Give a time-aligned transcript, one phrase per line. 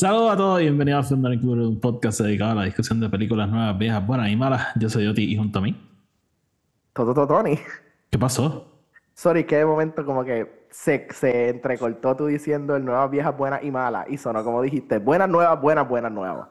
[0.00, 3.08] Saludos a todos y bienvenidos a Film Club, un podcast dedicado a la discusión de
[3.08, 4.68] películas nuevas, viejas, buenas y malas.
[4.76, 5.76] Yo soy Oti y junto a mí.
[6.92, 7.58] Toto Tony.
[8.08, 8.78] ¿Qué pasó?
[9.14, 13.64] Sorry, que de momento como que se, se entrecortó tú diciendo el nuevas, viejas, buenas
[13.64, 14.06] y malas.
[14.08, 16.46] Y sonó como dijiste, buenas, nuevas, buenas, buenas, nuevas.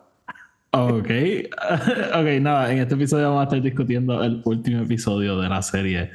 [0.71, 1.09] Ok.
[2.16, 6.11] ok, nada, en este episodio vamos a estar discutiendo el último episodio de la serie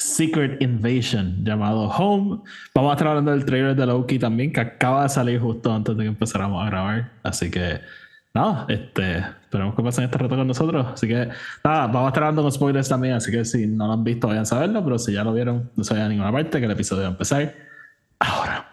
[0.00, 2.40] Secret Invasion llamado Home.
[2.74, 5.96] Vamos a estar hablando del trailer de Loki también, que acaba de salir justo antes
[5.96, 7.12] de que empezáramos a grabar.
[7.22, 7.80] Así que,
[8.32, 10.86] nada, este, esperemos que pasen este rato con nosotros.
[10.94, 11.28] Así que,
[11.62, 13.14] nada, vamos a estar hablando con spoilers también.
[13.14, 14.82] Así que si no lo han visto, vayan a saberlo.
[14.82, 17.08] Pero si ya lo vieron, no se vayan a ninguna parte, que el episodio va
[17.08, 17.54] a empezar
[18.18, 18.66] ahora.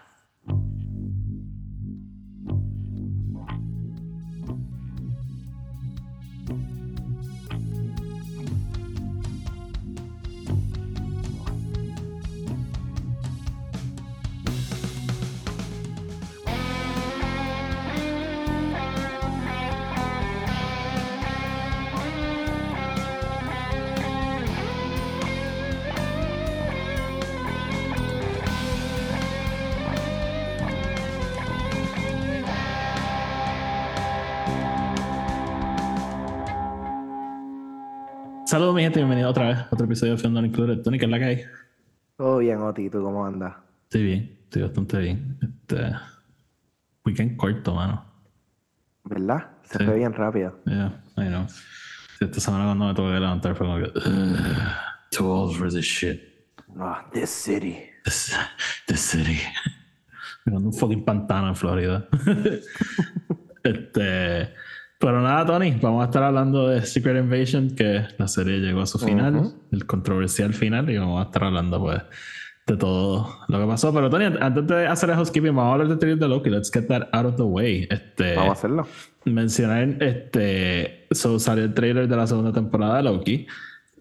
[38.48, 40.80] Saludos, mi gente, bienvenido otra vez a otro episodio de Film Included.
[40.80, 41.44] Tony, ¿qué es la que hay?
[42.16, 43.54] Todo bien, Oti, ¿tú cómo andas?
[43.82, 45.38] Estoy bien, estoy bastante bien.
[45.42, 45.92] Este.
[47.04, 48.06] Weekend corto, mano.
[49.04, 49.50] ¿Verdad?
[49.64, 50.58] Se fue bien rápido.
[50.64, 51.46] Yeah, I know.
[52.20, 53.92] Esta semana cuando me tuve que levantar fue como que.
[55.10, 56.18] Too old for this shit.
[56.80, 57.82] Oh, this city.
[58.06, 58.34] This,
[58.86, 59.40] this city.
[60.46, 62.08] Mirando un fucking pantano en Florida.
[63.62, 64.54] este.
[64.98, 68.86] Pero nada, Tony, vamos a estar hablando de Secret Invasion, que la serie llegó a
[68.86, 72.02] su final, el controversial final, y vamos a estar hablando, pues,
[72.66, 73.94] de todo lo que pasó.
[73.94, 76.50] Pero, Tony, antes de hacer el housekeeping, vamos a hablar de trailer de Loki.
[76.50, 77.86] Let's get that out of the way.
[77.88, 78.88] Este, vamos a hacerlo.
[79.24, 83.46] Mencionar, este, so, salió el trailer de la segunda temporada de Loki.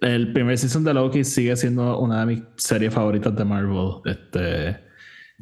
[0.01, 4.01] El primer season de Loki sigue siendo una de mis series favoritas de Marvel.
[4.05, 4.86] Este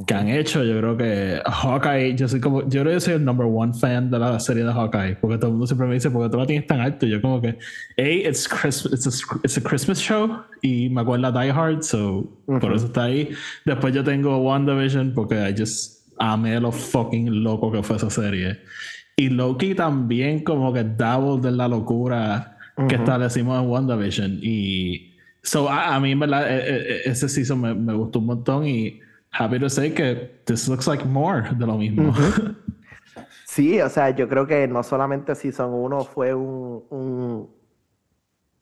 [0.05, 0.63] que han hecho.
[0.63, 4.11] Yo creo que Hawkeye, yo soy como, yo creo que soy el number one fan
[4.11, 6.45] de la serie de Hawkeye, porque todo el mundo siempre me dice, porque tú la
[6.45, 7.05] tienes tan alto.
[7.05, 7.57] Yo como que,
[7.95, 12.29] hey, it's, Christmas, it's, a, it's a Christmas show y me acuerda Die Hard, so
[12.45, 13.29] por eso está ahí.
[13.65, 18.59] Después yo tengo WandaVision porque I just amé lo fucking loco que fue esa serie.
[19.17, 22.57] Y Loki también como que double de la locura
[22.89, 24.39] que establecimos en WandaVision.
[24.41, 28.25] Y so a, mí en verdad e, e, e, ese season me, me gustó un
[28.25, 28.99] montón y
[29.37, 32.13] happy to say que this looks like more de lo mismo.
[33.45, 37.49] Sí, o sea, yo creo que no solamente Season 1 fue un, un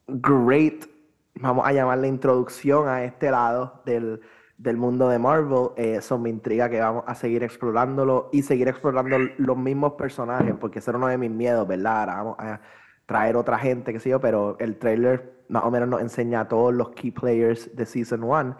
[0.05, 0.85] great,
[1.33, 4.21] vamos a llamarle introducción a este lado del,
[4.59, 5.69] del mundo de Marvel.
[5.77, 10.53] Eh, eso me intriga que vamos a seguir explorándolo y seguir explorando los mismos personajes,
[10.59, 12.01] porque ese era uno de mis miedos, ¿verdad?
[12.01, 12.61] Ahora vamos a
[13.07, 16.47] traer otra gente, qué sé yo, pero el trailer más o menos nos enseña a
[16.47, 18.57] todos los key players de Season 1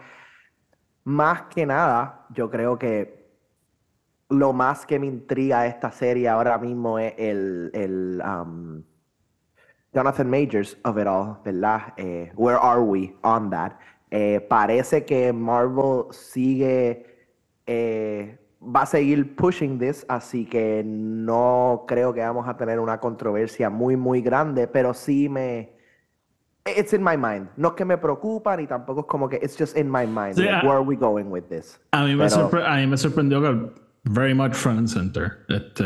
[1.04, 3.24] más que nada, yo creo que
[4.30, 8.82] lo más que me intriga esta serie ahora mismo es el, el um,
[9.92, 11.92] Jonathan Majors of it all, ¿verdad?
[11.96, 13.72] Eh, where are we on that?
[14.10, 17.04] Eh, parece que Marvel sigue,
[17.66, 22.98] eh, va a seguir pushing this, así que no creo que vamos a tener una
[22.98, 25.74] controversia muy, muy grande, pero sí me,
[26.66, 27.48] It's in my mind.
[27.56, 30.38] No es que me preocupa ni tampoco es como que it's just in my mind.
[30.38, 31.78] where are we going with this?
[31.92, 33.70] A mí, me a mí me sorprendió que
[34.04, 35.44] very much front and center.
[35.48, 35.84] Este,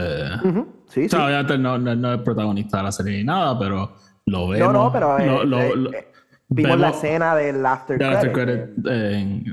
[0.88, 3.92] Sí, o sea, obviamente no, no, es protagonista de la serie ni nada, pero
[4.26, 4.72] lo vemos.
[4.72, 6.08] No, no, pero eh, eh, eh,
[6.48, 8.14] vimos la escena del after credit.
[8.14, 9.44] After credit en,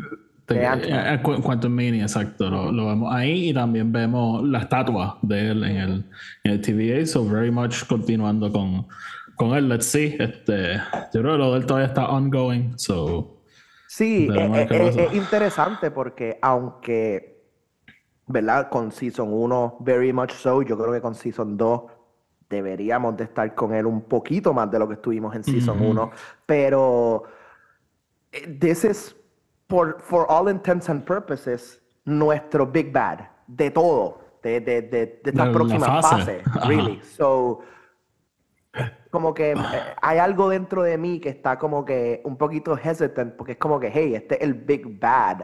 [0.47, 2.49] en Quantum Mini, exacto.
[2.49, 6.05] Lo, lo, vemos ahí y también vemos la estatua de él en el,
[6.43, 7.05] en el TVA.
[7.05, 8.87] So, very much continuando con
[9.35, 10.15] con él, let's see.
[10.19, 10.75] Este,
[11.13, 13.35] yo creo que lo de él todavía está ongoing, so.
[13.87, 17.43] Sí, es, eh, eh, eh, interesante porque aunque,
[18.27, 18.69] ¿verdad?
[18.69, 21.81] Con Season 1, very much so, yo creo que con Season 2
[22.49, 26.11] deberíamos de estar con él un poquito más de lo que estuvimos en Season 1,
[26.45, 27.23] pero
[28.59, 29.15] this is,
[29.69, 35.29] for, for all intents and purposes, nuestro Big Bad, de todo, de, de, de, de
[35.31, 37.01] esta próxima fase, really.
[37.01, 37.61] So,
[39.15, 39.55] como que eh,
[40.01, 43.79] hay algo dentro de mí que está como que un poquito hesitant, porque es como
[43.79, 45.43] que, hey, este es el Big Bad.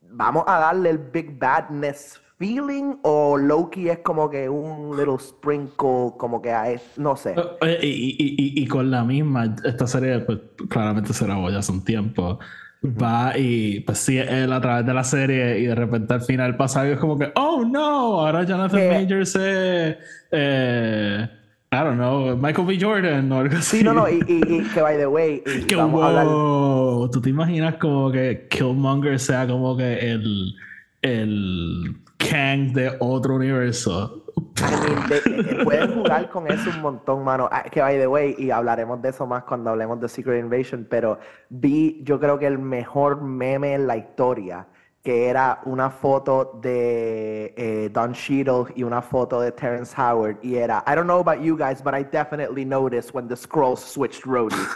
[0.00, 6.14] ¿Vamos a darle el Big Badness feeling o Loki es como que un little sprinkle,
[6.16, 7.34] como que hay, no sé.
[7.60, 10.38] Y, y, y, y, con la misma, esta serie pues,
[10.70, 12.38] claramente se grabó ya hace un tiempo.
[12.82, 16.56] va y pues sí, él a través de la serie y de repente al final
[16.56, 19.02] pasa algo es como que, oh no, ahora Jonathan Eh.
[19.02, 19.96] Majors es,
[20.30, 21.28] eh,
[21.74, 22.78] I don't know, Michael B.
[22.78, 23.78] Jordan o algo así.
[23.78, 26.26] Sí, no, no, y, y- y que by the way, y Que vamos a hablar.
[26.26, 30.54] wow, tú te imaginas como que Killmonger sea como que el,
[31.00, 34.18] el Kang de otro universo.
[34.58, 37.48] I mean, de- de- pueden jugar con eso un montón, mano.
[37.50, 40.86] Ah, Que by the way, y hablaremos de eso más cuando hablemos de Secret Invasion,
[40.88, 41.18] pero
[41.48, 44.66] vi, yo creo que el mejor meme en la historia,
[45.02, 50.54] que era una foto de eh, Don Cheadle y una foto de Terrence Howard, y
[50.54, 54.24] era, I don't know about you guys, but I definitely noticed when the scrolls switched
[54.24, 54.68] roadies.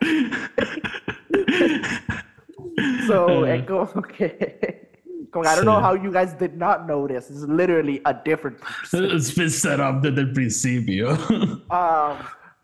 [3.06, 4.88] so, es como que...
[5.30, 7.30] Como, I don't know how you guys did not notice.
[7.30, 9.04] It's literally a different person.
[9.04, 11.16] It's been set up desde el principio.
[11.70, 12.16] Um,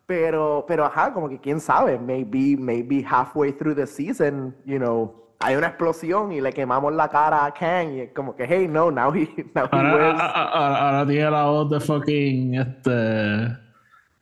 [0.08, 5.25] pero, pero ajá, como que quién sabe, maybe, maybe halfway through the season, you know,
[5.38, 8.66] hay una explosión y le quemamos la cara a Kang y es como que, hey,
[8.68, 10.20] no, now he, now he Ahora, wears...
[10.20, 13.58] ahora, ahora tiene la voz de fucking este.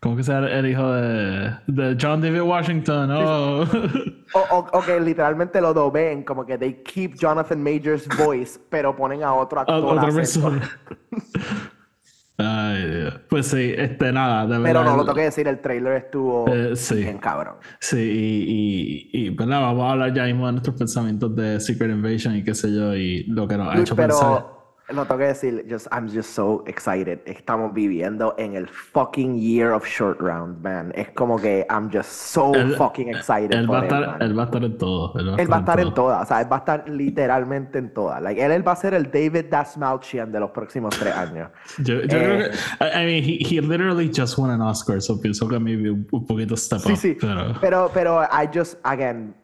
[0.01, 3.11] ¿Cómo que se llama el hijo de, de John David Washington?
[3.11, 3.65] Oh.
[4.35, 8.95] O, o- o que literalmente lo doben, como que they keep Jonathan Major's voice, pero
[8.95, 9.83] ponen a otro actor.
[9.83, 10.61] Otra persona.
[12.37, 13.21] Ay, Dios.
[13.29, 16.47] Pues sí, este, nada, de Pero verdad, no lo tengo que decir, el trailer estuvo
[16.49, 16.97] Eh, sí.
[16.97, 17.57] bien cabrón.
[17.79, 21.61] Sí, y, y, y pues nada, vamos a hablar ya mismo de nuestros pensamientos de
[21.61, 24.47] Secret Invasion y qué sé yo, y lo que nos ha hecho Pero pensar.
[24.91, 27.21] Lo tengo que decir, just, I'm just so excited.
[27.27, 30.93] Estamos viviendo en el fucking year of short round, man.
[30.95, 34.45] Es como que I'm just so Él- fucking excited Él va, estar, él va a
[34.47, 35.19] estar en todo.
[35.19, 36.89] Él va a Él va a estar en todas, o sea, él va a estar
[36.89, 38.21] literalmente en todas.
[38.23, 41.49] Like, él, va a ser el David Dasmalchian de los próximos tres años.
[41.79, 45.19] Yo, yo Eh, creo que, I, mean, he, he literally just won an Oscar, so
[45.21, 46.99] pienso que maybe un, un poquito step Sí, up.
[46.99, 47.17] sí.
[47.21, 49.35] Pero, Pero, pero I just, again,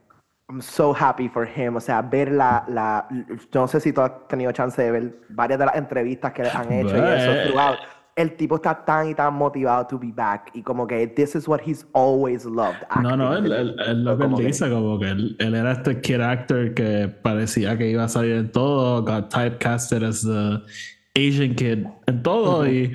[0.50, 1.76] I'm so happy for him.
[1.76, 3.06] O sea, ver la, la,
[3.52, 6.43] yo no sé si tú has tenido chance de ver varias de las entrevistas que
[6.43, 7.79] han hecho y eso But- throughout.
[8.17, 11.47] El tipo está tan y tan motivado to be back y como que this is
[11.47, 12.82] what he's always loved.
[13.00, 13.47] no, no, acting.
[13.52, 16.75] él, él, él lo que él dice, como que él, él era este kid actor
[16.75, 20.61] que parecía que iba a salir en todo, got typecasted as the
[21.17, 22.93] Asian kid en todo, y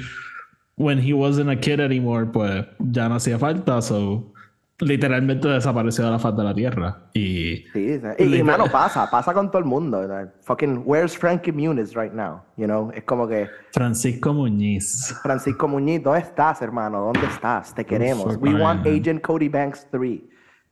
[0.75, 4.31] when he wasn't a kid anymore, pues ya no hacía falta, so
[4.80, 7.10] literalmente desapareció de la faz de la tierra.
[7.13, 8.24] Y Sí, sí.
[8.24, 10.01] Y, mano, pasa, pasa con todo el mundo.
[10.42, 12.42] Fucking, where's Frankie Muniz right now?
[12.57, 15.16] You know, es como que Francisco Muñiz.
[15.24, 17.01] Francisco Muñiz, ¿dónde estás, hermano?
[17.01, 17.74] ¿Dónde estás?
[17.74, 18.38] Te queremos.
[18.38, 20.22] We want Agent Cody Banks 3.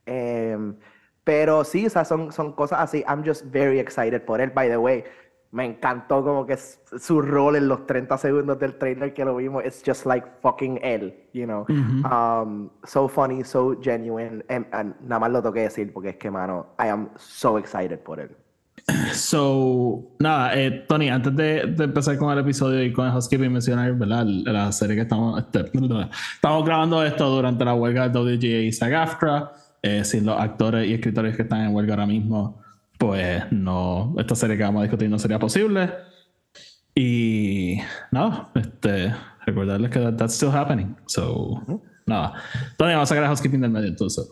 [0.06, 0.76] Em,
[1.24, 3.04] pero sí, o sea, son, son cosas así.
[3.08, 4.52] I'm just very excited por él.
[4.54, 5.06] By the way,
[5.54, 9.64] me encantó como que su rol en los 30 segundos del trailer que lo vimos.
[9.64, 11.66] It's just like fucking él, you know.
[11.70, 14.44] Um, so funny, so genuine.
[14.50, 17.60] Em, and nada más lo tengo que decir porque es que, mano, I am so
[17.60, 18.32] excited por él.
[19.14, 23.54] So, nada, eh, Tony, antes de, de empezar con el episodio y con el housekeeping,
[23.54, 24.26] mencionar ¿verdad?
[24.26, 25.72] la serie que estamos, este,
[26.36, 29.52] estamos grabando esto durante la huelga de WGA y SAG-AFTRA.
[29.86, 32.63] Eh, sin los actores y escritores que están en huelga ahora mismo,
[33.08, 35.90] pues no, esta serie que vamos a discutir no sería posible.
[36.96, 37.78] Y
[38.12, 39.14] nada, este,
[39.46, 40.96] recordarles que that- that's still happening.
[41.08, 41.62] So,
[42.06, 42.34] nada.
[42.78, 44.32] Tony, vamos a sacar el housekeeping del medio entonces.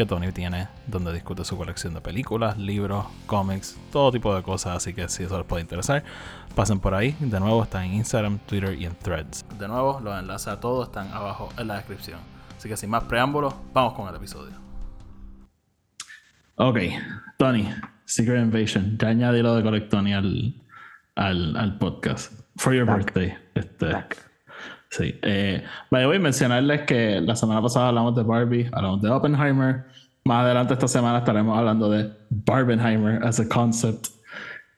[0.00, 4.78] que Tony tiene donde discute su colección de películas, libros, cómics, todo tipo de cosas.
[4.78, 6.02] Así que si eso les puede interesar,
[6.54, 7.14] pasen por ahí.
[7.20, 9.44] De nuevo, está en Instagram, Twitter y en Threads.
[9.58, 12.18] De nuevo, los enlaces a todos están abajo en la descripción.
[12.56, 14.54] Así que sin más preámbulos, vamos con el episodio.
[16.54, 16.78] Ok,
[17.36, 17.68] Tony,
[18.06, 18.96] Secret Invasion.
[18.96, 20.62] Ya añadí lo de Colectoni al,
[21.14, 22.32] al, al podcast.
[22.56, 23.36] For your birthday.
[23.54, 23.94] Este,
[24.90, 25.18] sí.
[25.22, 29.84] Eh, by the way, mencionarles que la semana pasada hablamos de Barbie, hablamos de Oppenheimer.
[30.24, 34.08] Más adelante esta semana estaremos hablando de Barbenheimer as a concept.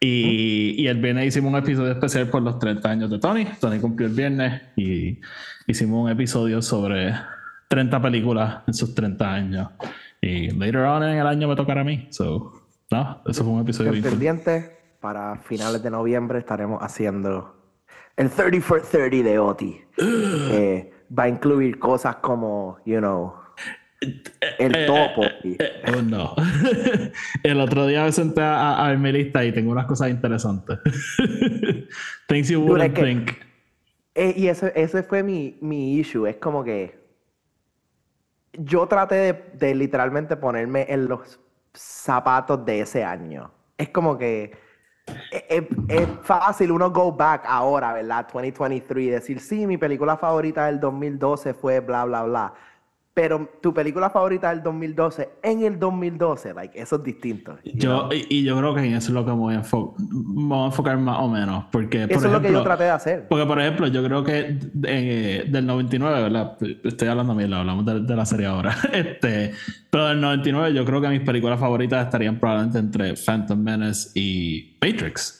[0.00, 3.46] Y, y el viernes hicimos un episodio especial por los 30 años de Tony.
[3.60, 5.20] Tony cumplió el viernes y
[5.66, 7.14] hicimos un episodio sobre
[7.68, 9.68] 30 películas en sus 30 años.
[10.20, 12.06] Y later on en el año me tocará a mí.
[12.10, 12.52] So,
[12.90, 14.76] no, eso fue un episodio pendiente.
[15.00, 17.61] Para finales de noviembre estaremos haciendo
[18.16, 19.80] el 30 for 30 de Oti.
[19.98, 23.42] eh, va a incluir cosas como, you know,
[24.58, 25.24] el eh, topo.
[25.24, 26.34] Eh, eh, oh no.
[27.42, 30.78] el otro día me senté a, ver mi lista y tengo unas cosas interesantes.
[32.28, 33.32] Things you wouldn't think.
[34.14, 36.26] y ese, ese fue mi, mi issue.
[36.26, 37.00] Es como que
[38.52, 41.40] yo traté de, de, literalmente ponerme en los
[41.72, 43.52] zapatos de ese año.
[43.78, 44.52] Es como que
[45.30, 48.26] es, es, fácil uno go back ahora, ¿verdad?
[48.32, 52.54] 2023 y decir, sí, mi película favorita del 2012 fue bla, bla, bla.
[53.14, 57.58] Pero tu película favorita del 2012 en el 2012, like, eso es distinto.
[57.62, 61.18] Yo, y, yo creo que en eso es lo que me voy a, enfocar más
[61.18, 61.66] o menos.
[61.70, 63.28] Porque, eso es lo que yo traté de hacer.
[63.28, 66.56] Porque, por ejemplo, yo creo que eh, del 99, ¿verdad?
[66.84, 68.74] Estoy hablando bien, hablamos de, la serie ahora.
[68.92, 69.52] este,
[69.90, 74.78] pero del 99, yo creo que mis películas favoritas estarían probablemente entre Phantom Menace y
[74.80, 75.38] Matrix.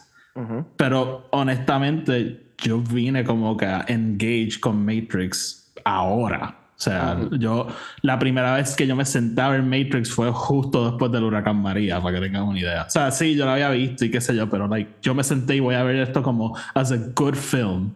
[0.77, 6.62] Pero honestamente, yo vine como que a engage con Matrix ahora.
[6.83, 7.69] O sea, yo,
[8.01, 12.01] la primera vez que yo me sentaba en Matrix fue justo después del huracán María,
[12.01, 12.83] para que tengan una idea.
[12.89, 15.23] O sea, sí, yo lo había visto y qué sé yo, pero like, yo me
[15.23, 17.95] senté y voy a ver esto como as a good film.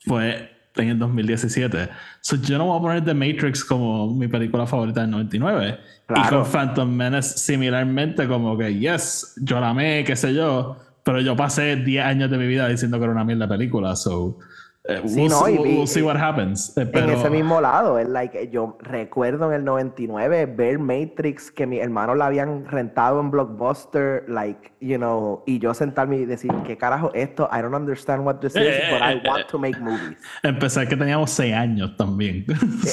[0.00, 1.88] Fue en el 2017.
[2.20, 5.78] So, yo no voy a poner The Matrix como mi película favorita del 99.
[6.14, 11.22] Y con Phantom Menace similarmente como que, yes, yo la amé, qué sé yo, pero
[11.22, 14.38] yo pasé 10 años de mi vida diciendo que era una mierda película, so...
[14.86, 16.76] Eh, we'll, no, we'll, see what happens.
[16.76, 21.66] Eh, en ese mismo lado, es like, yo recuerdo en el 99 ver Matrix que
[21.66, 26.52] mi hermano la habían rentado en Blockbuster, like, you know, y yo sentarme y decir,
[26.66, 27.48] ¿qué carajo esto?
[27.50, 30.18] I don't understand what this is, but I want to make movies.
[30.42, 32.44] Empezar que teníamos 6 años también.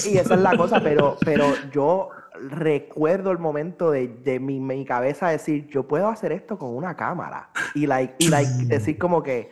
[0.09, 1.43] Y esa es la cosa, pero, pero
[1.73, 2.07] yo
[2.39, 6.95] recuerdo el momento de, de mi, mi, cabeza decir, yo puedo hacer esto con una
[6.95, 7.49] cámara.
[7.75, 9.51] Y, like, y like, decir como que,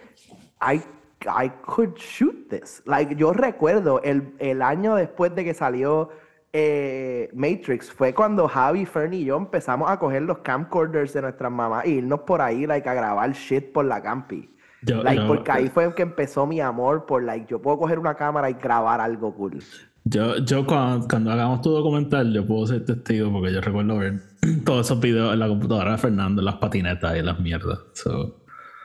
[0.61, 0.81] I
[1.27, 2.81] I could shoot this.
[2.85, 6.09] Like, yo recuerdo el, el año después de que salió
[6.53, 11.51] eh, Matrix, fue cuando Javi, Fernie y yo empezamos a coger los camcorders de nuestras
[11.51, 14.49] mamás e irnos por ahí, like, a grabar shit por la campi.
[14.81, 18.49] like, porque ahí fue que empezó mi amor por, like, yo puedo coger una cámara
[18.49, 19.59] y grabar algo cool.
[20.05, 24.19] Yo, yo cuando, cuando hagamos tu documental, yo puedo ser testigo porque yo recuerdo ver
[24.65, 27.79] todos esos videos en la computadora de Fernando, las patinetas y las mierdas.
[27.93, 28.39] So,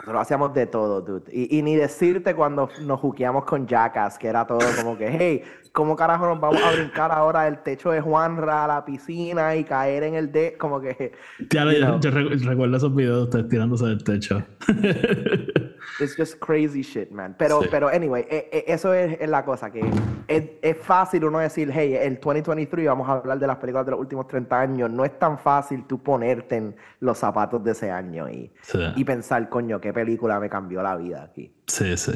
[0.05, 1.33] nosotros hacíamos de todo, dude.
[1.33, 5.43] Y, ni decirte cuando nos juqueamos con Jackass, que era todo como que, hey,
[5.75, 9.65] ¿cómo carajo nos vamos a brincar ahora del techo de Juanra a la piscina y
[9.65, 10.57] caer en el de...
[10.57, 11.13] Como que...
[11.49, 14.41] Claro, yo, recuerdo esos videos de ustedes tirándose del techo.
[16.01, 17.35] It's just crazy shit, man.
[17.37, 19.83] Pero, pero anyway, e, e, eso es, la cosa, que
[20.29, 24.01] es, fácil uno decir, hey, el 2023 vamos a hablar de las películas de los
[24.01, 24.91] últimos 30 años.
[24.91, 28.53] No es tan fácil tú ponerte en los zapatos de ese año y,
[28.95, 31.53] y pensar, coño, qué película me cambió la vida aquí.
[31.67, 32.13] Sí, sí.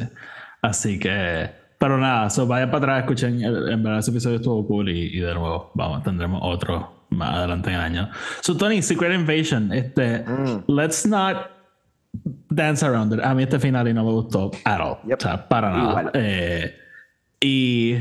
[0.61, 4.89] Así que, pero nada, so vayan para atrás, escuchen, en verdad ese episodio estuvo cool
[4.89, 8.09] y, de nuevo, vamos, tendremos otro más adelante en el año.
[8.41, 10.65] So, Tony, Secret Invasion, este, mm.
[10.67, 11.37] let's not
[12.49, 13.21] dance around it.
[13.23, 14.97] A mí este final y no me gustó at all.
[15.09, 16.11] O sea, para nada.
[16.13, 16.75] Eh,
[17.39, 17.95] y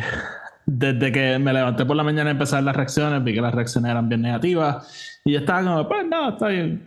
[0.66, 3.92] desde que me levanté por la mañana a empezar las reacciones, vi que las reacciones
[3.92, 5.20] eran bien negativas.
[5.24, 6.84] Y estaba como, pues no, está bien.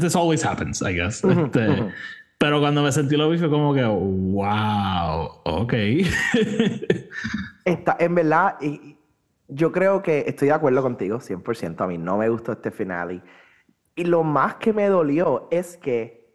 [0.00, 1.22] This always happens, I guess.
[1.22, 1.92] Este,
[2.38, 5.72] pero cuando me sentí lo vi fue como que, wow, ok.
[7.64, 8.56] Está, en verdad,
[9.48, 11.80] yo creo que estoy de acuerdo contigo, 100%.
[11.80, 13.12] A mí no me gustó este final.
[13.12, 13.22] Y
[13.98, 16.32] y lo más que me dolió es que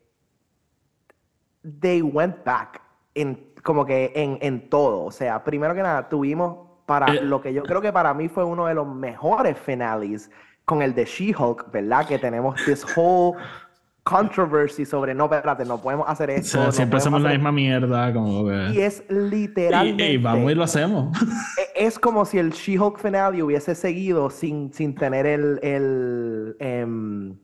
[1.79, 2.81] they went back
[3.13, 5.05] en, como que en, en todo.
[5.05, 7.21] O sea, primero que nada, tuvimos para eh.
[7.21, 10.29] lo que yo creo que para mí fue uno de los mejores finales
[10.65, 12.05] con el de She-Hulk, ¿verdad?
[12.05, 13.41] Que tenemos this whole
[14.03, 16.71] controversy sobre no, espérate, no podemos hacer eso.
[16.71, 20.11] siempre hacemos la misma mierda, como Y es literalmente.
[20.11, 21.17] Y, vamos y lo hacemos.
[21.75, 25.59] E, es, como si el She-Hulk finale hubiese seguido sin, sin tener el.
[25.61, 27.37] el em,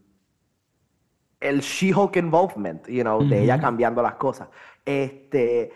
[1.40, 4.50] el She-Hulk involvement, you know, de ella cambiando las cosas.
[4.84, 5.72] Este,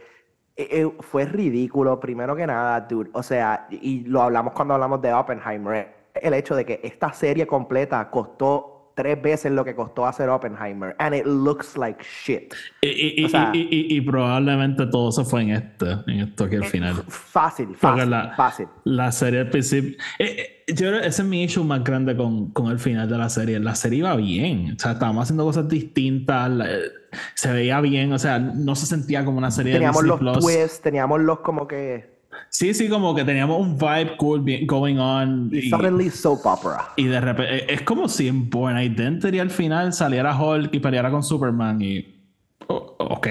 [0.57, 3.09] e, e, fue ridículo, primero que nada, dude.
[3.13, 7.47] O sea, y lo hablamos cuando hablamos de Oppenheimer, el hecho de que esta serie
[7.47, 10.95] completa costó tres veces lo que costó hacer Oppenheimer.
[10.99, 12.53] And it looks like shit.
[12.81, 16.95] Y, y, probablemente todo se fue en esto, en esto aquí al final.
[17.07, 18.09] Fácil, fácil.
[18.09, 18.67] La, fácil.
[18.83, 19.97] La serie al principio.
[20.19, 23.17] Eh, eh, yo creo ese es mi issue más grande con, con, el final de
[23.17, 23.59] la serie.
[23.59, 24.73] La serie iba bien.
[24.75, 26.51] O sea, estábamos haciendo cosas distintas.
[26.67, 26.91] Eh,
[27.33, 28.13] se veía bien.
[28.13, 31.39] O sea, no se sentía como una serie teníamos de Teníamos los twists, teníamos los
[31.39, 32.12] como que
[32.49, 35.49] Sí, sí, como que teníamos un vibe cool going on.
[35.51, 36.89] Y suddenly soap opera.
[36.95, 40.79] y de repente, eh, es como si en Born Identity al final saliera Hulk y
[40.79, 42.31] peleara con Superman y.
[42.67, 43.27] ok.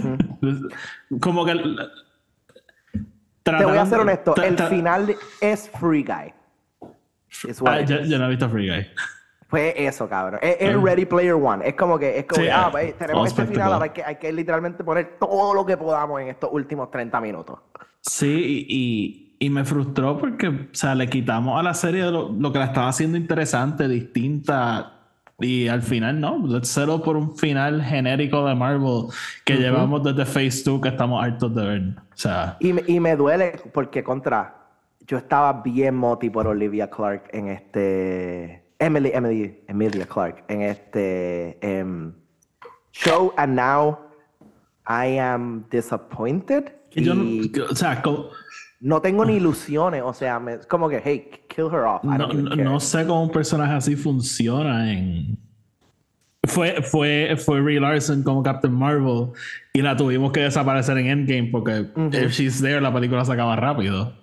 [1.20, 1.54] como que.
[3.42, 6.34] Te voy a ser honesto, el final es Free Guy.
[7.64, 8.86] Ah, yo, yo no he visto Free Guy.
[9.48, 10.40] Fue eso, cabrón.
[10.42, 11.66] Es, es Ready Player One.
[11.66, 13.90] Es como que, es como, Sí, ah, eh, pues, all tenemos este final, ahora hay
[13.90, 17.58] que, hay que literalmente poner todo lo que podamos en estos últimos 30 minutos.
[18.02, 22.52] Sí, y, y- me frustró porque, o sea, le quitamos a la serie lo, lo
[22.52, 24.94] que la estaba haciendo interesante, distinta.
[25.40, 29.04] Y al final, no, let's settle por un final genérico de Marvel
[29.44, 31.82] que llevamos desde Phase 2 que estamos hartos de ver.
[31.98, 34.66] O sea, Y, me- y me duele porque contra,
[35.06, 41.58] yo estaba bien moti por Olivia Clark en este, Emily, Emily, Emilia Clark en este
[41.64, 42.12] em,
[42.92, 43.96] show, and now
[44.88, 46.72] I am disappointed.
[46.94, 48.02] Yo no, y que- o sea,
[48.80, 52.04] no tengo ni ilusiones, o sea, me- como que, hey, kill her off.
[52.04, 55.38] I no, don't no- sé cómo un personaje así funciona en.
[56.44, 59.30] Fue, fue, fue Brie Larson como Captain Marvel
[59.74, 63.54] y la tuvimos que desaparecer en Endgame porque if she's there la película se acaba
[63.56, 64.16] rápido.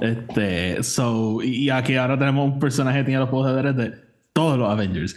[0.00, 3.92] Este, so, y y aquí ahora tenemos un personaje que tiene los poderes de
[4.32, 5.16] todos los Avengers.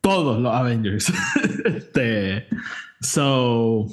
[0.00, 1.12] Todos los Avengers.
[1.64, 2.46] este,
[3.00, 3.86] so,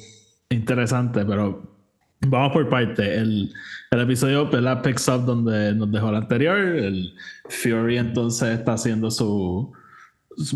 [0.50, 1.77] interesante, pero
[2.22, 3.16] vamos por parte.
[3.16, 3.54] El,
[3.92, 4.82] el episodio ¿verdad?
[4.82, 6.58] picks up donde nos dejó el anterior.
[6.58, 7.14] El
[7.50, 9.72] Fury entonces está haciendo su.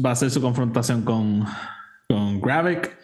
[0.03, 1.45] Va a hacer su confrontación con,
[2.07, 2.97] con Gravik.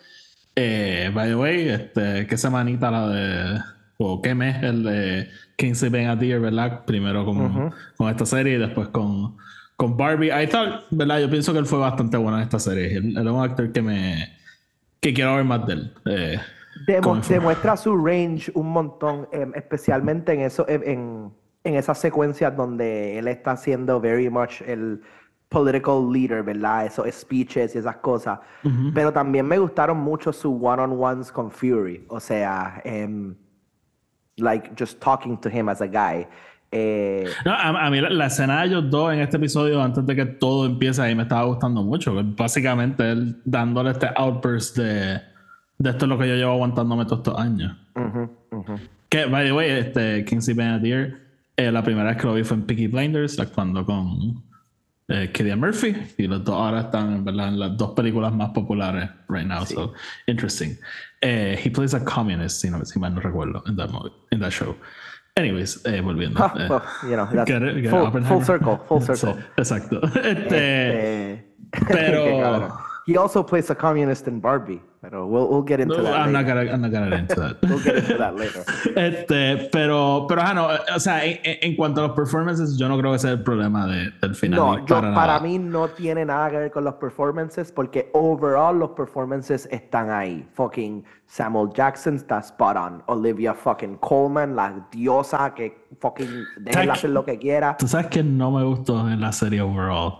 [0.55, 3.59] Eh, by the way, este, qué semanita la de.
[3.99, 6.85] O qué mes el de Kingsley Ben Adir, ¿verdad?
[6.85, 9.37] Primero con, con esta serie y después con,
[9.75, 10.29] con Barbie.
[10.29, 11.19] I thought, ¿verdad?
[11.21, 12.95] Yo pienso que él fue bastante bueno en esta serie.
[12.97, 14.37] Él, él es un actor que me.
[14.99, 15.93] que quiero ver más de él.
[16.05, 16.39] Eh,
[16.85, 21.31] Demo- demuestra su range un montón, em, especialmente en eso, en,
[21.63, 25.01] en esas secuencias donde él está siendo very much el
[25.49, 26.85] political leader, ¿verdad?
[26.85, 28.39] Esos speeches y esas cosas.
[28.93, 32.05] Pero también me gustaron mucho sus one-on-ones con Fury.
[32.09, 33.33] O sea, em,
[34.37, 36.27] like just talking to him as a guy.
[36.71, 40.05] Eh, No, a, a mí la, la escena de ellos dos en este episodio, antes
[40.05, 42.13] de que todo empiece ahí, me estaba gustando mucho.
[42.35, 45.21] Básicamente, él dándole este outburst de,
[45.79, 47.75] de esto es lo que yo llevo aguantándome todos estos años.
[47.95, 48.75] ujú, ujú.
[49.09, 51.17] Que, by the way, este, Kingsley Ben-Adir,
[51.55, 54.43] eh, la primera vez que lo vi fue en Peaky Blinders, actuando con
[55.07, 55.95] eh, Cillian Murphy.
[56.17, 59.65] Y los dos ahora están, en verdad, en las dos películas más populares right now.
[59.65, 59.93] So,
[60.25, 60.77] interesting.
[61.21, 64.39] Eh, he plays a communist, si, no, si mal no recuerdo, in that, movie, in
[64.41, 64.75] that show.
[65.37, 66.39] Anyways, eh, volviendo.
[66.43, 69.43] Ah, eh, well, you know, Get it, get full, full circle, full Sí, circle.
[69.55, 70.01] exacto.
[70.21, 71.45] Este,
[71.79, 72.77] Eh, pero-.
[73.07, 76.33] He also plays a communist in Barbie, pero we'll, we'll get into no, that I'm
[76.33, 76.65] not later.
[76.65, 77.57] gonna, I'm not gonna get into that.
[77.63, 78.65] We'll get into that later.
[78.97, 82.97] Este, pero, pero, ajá, no, o sea, en, en- cuanto a los performances, yo no
[82.97, 84.59] creo que sea el problema de- del final.
[84.59, 88.77] No, yo, para para mí no tiene nada que ver con los performances porque overall
[88.77, 90.45] los performances están ahí.
[90.55, 93.03] Fucking Samuel Jackson está spot on.
[93.05, 96.97] Olivia fucking Coleman, la diosa que fucking déjenla Tac.
[96.97, 97.77] hacer lo que quiera.
[97.77, 100.13] Tú sabes que no me gustó en la serie overall.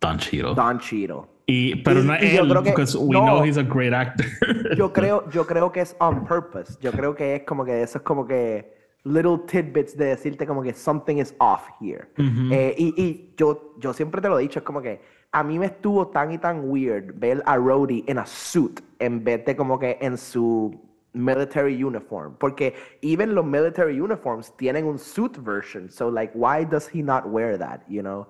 [0.00, 0.54] Don Cheadle.
[0.54, 1.22] Don Cheadle.
[1.50, 3.22] Y, pero Y- no es yo él, creo que- because we no.
[3.24, 4.26] know he's a great actor.
[4.76, 6.78] Yo creo, yo creo que es on purpose.
[6.80, 8.72] Yo creo que es como que eso es como que
[9.04, 12.08] little tidbits de decirte como que something is off here.
[12.18, 15.00] Eh, y y yo, yo siempre te lo he dicho, es como que
[15.32, 19.24] a mí me estuvo tan y tan weird ver a Rhodey en a suit en
[19.24, 20.78] vez de como que en su
[21.12, 22.34] military uniform.
[22.38, 25.88] Porque even los military uniforms tienen un suit version.
[25.90, 28.28] So like, why does he not wear that, you know?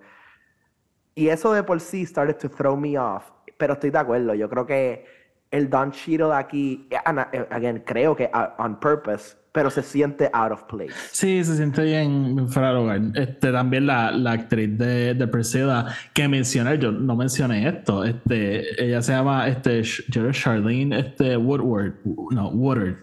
[1.14, 3.24] Y eso de por sí started to throw me off.
[3.58, 4.34] Pero estoy de acuerdo.
[4.34, 5.04] Yo creo que
[5.50, 10.30] el Don Cheadle aquí, ana- eh, again, creo que uh, on purpose, pero se siente
[10.32, 10.94] out of place.
[11.10, 13.20] Sí, se siente bien fuera de.
[13.20, 18.04] Este, también la, la actriz de, de Preseda que mencioné, yo no mencioné esto.
[18.04, 21.94] Este, ella se llama este, Charlene este, Woodward.
[22.30, 22.96] No, Woodard.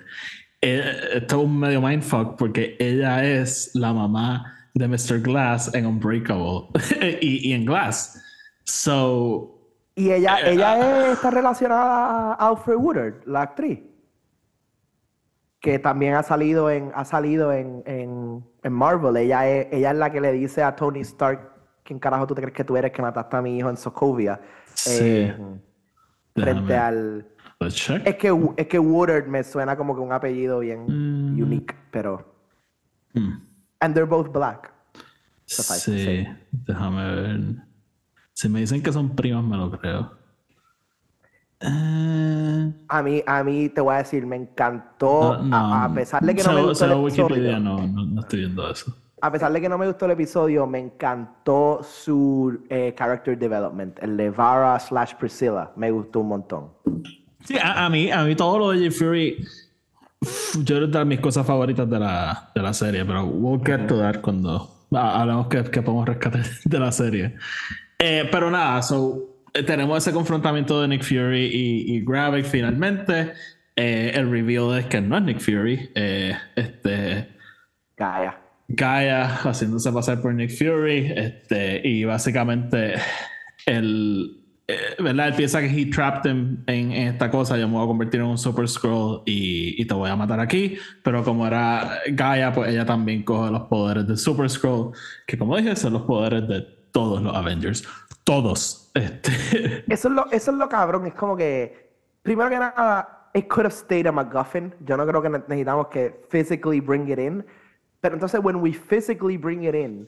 [0.61, 0.81] Eh,
[1.15, 5.21] esto es un medio mindfuck porque ella es la mamá de Mr.
[5.21, 6.67] Glass en Unbreakable
[7.21, 8.21] y, y en Glass.
[8.63, 9.59] So,
[9.95, 13.79] Y ella, ella es- está relacionada a Alfred Woodard, la actriz.
[15.59, 19.17] Que también ha salido en, ha salido en, en, en Marvel.
[19.17, 21.49] Ella es, ella es la que le dice a Tony Stark,
[21.83, 24.39] ¿quién carajo tú te crees que tú eres que mataste a mi hijo en Sokovia?
[24.75, 24.99] Sí.
[25.01, 25.35] Eh,
[26.35, 27.27] frente al...
[27.59, 28.05] let's check.
[28.05, 31.41] Es que, es que Woodard me suena como que un apellido bien Mm.
[31.41, 32.35] unique, pero...
[33.13, 33.46] Hmm.
[33.79, 34.71] And they're both black.
[35.45, 37.39] Sí, déjame ver.
[38.33, 40.11] Si me dicen que son primas, me lo creo.
[41.59, 45.93] Eh, A mí, a mí te voy a decir, me encantó, No, no, a, a
[45.93, 48.95] pesar de que no se- me gustó el episodio, no, no, no estoy viendo eso.
[49.19, 53.97] a pesar de que no me gustó el episodio, me encantó su eh, character development,
[54.03, 56.69] el de Vara slash Priscilla, me gustó un montón.
[57.43, 59.47] Sí, a, a mí, a mí todo lo de Jay Fury,
[60.63, 63.97] yo creo que mis cosas favoritas de la, de la serie, pero we'll get to
[63.99, 67.35] that cuando hablamos que, que podemos rescatar de la serie.
[67.99, 73.33] Eh, pero nada, so, eh, tenemos ese confrontamiento de Nick Fury y, y Gravik finalmente.
[73.75, 77.29] Eh, el reveal es que no es Nick Fury, eh, este,
[77.95, 78.39] Gaia.
[78.67, 82.95] Gaia haciéndose pasar por Nick Fury, este, y básicamente
[83.67, 84.36] el,
[84.67, 85.29] eh, ¿verdad?
[85.29, 88.19] Él piensa que he trapped him en, en esta cosa, yo me voy a convertir
[88.19, 92.51] en un Super Scroll y, y te voy a matar aquí, pero como era Gaia,
[92.51, 94.91] pues ella también coge los poderes de Super Scroll,
[95.25, 97.87] que como dije, son los poderes de todos los Avengers,
[98.23, 98.91] todos.
[98.93, 99.31] Este,
[99.87, 101.91] Eso es, lo, eso es lo cabrón, es como que,
[102.23, 104.73] primero que nada, it could have stayed a MacGuffin.
[104.85, 107.45] Yo no creo que ne- necesitamos que physically bring it in.
[108.01, 110.07] Pero entonces, when we physically bring it in,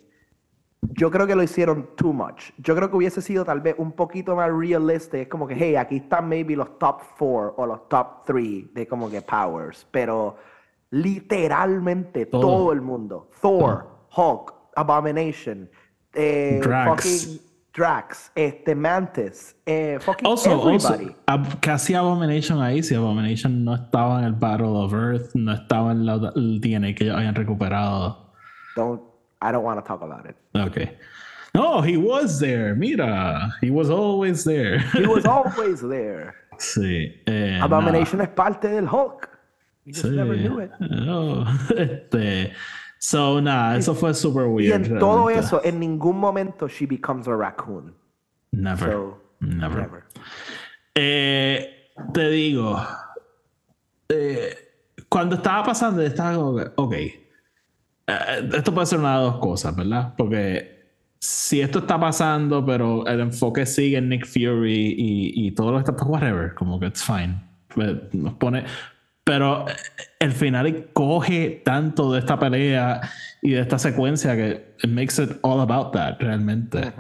[0.82, 2.52] yo creo que lo hicieron too much.
[2.58, 5.22] Yo creo que hubiese sido tal vez un poquito más realistic.
[5.22, 8.88] Es como que, hey, aquí están maybe los top four o los top three de
[8.88, 9.86] como que powers.
[9.92, 10.38] Pero
[10.92, 12.42] literalmente Todo.
[12.42, 13.30] todo, el mundo.
[13.42, 15.70] Thor, Hulk, Abomination,
[16.14, 16.90] eh, Drax.
[17.04, 17.40] fucking
[17.74, 21.16] Drax, este Mantis, eh, fucking Also, also, everybody.
[21.28, 25.92] ab- casi Abomination ahí, si Abomination no estaba en el Battle of Earth, no estaba
[25.92, 28.32] en la- el DNA que ellos habían recuperado.
[28.76, 29.02] Don't
[29.42, 30.36] I don't want to talk about it.
[30.56, 30.98] Okay.
[31.56, 32.76] No, he was there.
[32.76, 34.80] Mira, he was always there.
[34.94, 36.36] He was always there.
[36.58, 37.14] sí.
[37.26, 39.30] eh, Abomination es parte del Hulk.
[39.86, 40.16] You just sí.
[40.16, 40.72] never knew it.
[40.80, 42.54] No, este.
[43.00, 44.86] So, nada, eso fue super Y weird.
[44.88, 47.94] en todo eso, en ningún momento she becomes a raccoon.
[48.52, 48.92] Never.
[48.92, 49.82] So, never.
[49.82, 50.04] never.
[50.96, 52.78] Eh, te digo,
[54.10, 54.54] eh,
[55.08, 56.96] cuando estaba pasando, estaba como ok,
[58.54, 60.14] esto puede ser una de dos cosas, ¿verdad?
[60.18, 60.80] Porque
[61.20, 65.78] si esto está pasando, pero el enfoque sigue en Nick Fury y, y todo lo
[65.78, 67.42] que está, pues whatever, como que it's fine.
[67.74, 68.64] Pues, Nos pone,
[69.24, 69.74] pero eh,
[70.20, 73.02] el final coge tanto de esta pelea
[73.42, 76.92] y de esta secuencia que it makes it all about that, realmente.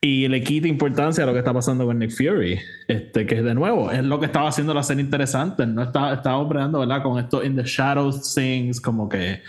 [0.00, 2.60] Y le quita importancia a lo que está pasando con Nick Fury.
[2.86, 5.66] Este, que de nuevo, es lo que estaba haciendo la serie interesante.
[5.66, 7.02] No estaba, estaba operando, ¿verdad?
[7.02, 9.42] Con esto in the shadows things, como que.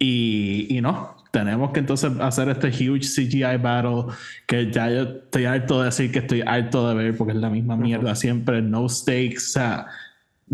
[0.00, 1.14] Y, y no.
[1.30, 4.14] Tenemos que entonces hacer este huge CGI battle
[4.46, 7.50] que ya yo estoy harto de decir que estoy harto de ver porque es la
[7.50, 9.38] misma mierda siempre, no stakes.
[9.38, 9.86] O sea,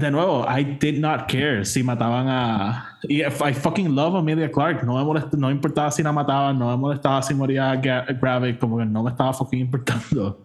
[0.00, 2.98] de nuevo, I did not care si mataban a.
[3.02, 4.82] Y I fucking love Amelia Clark.
[4.84, 8.78] No me, molest- no importaba si la mataban, no me molestaba si moría Gravik, como
[8.78, 10.42] que no me estaba fucking importando.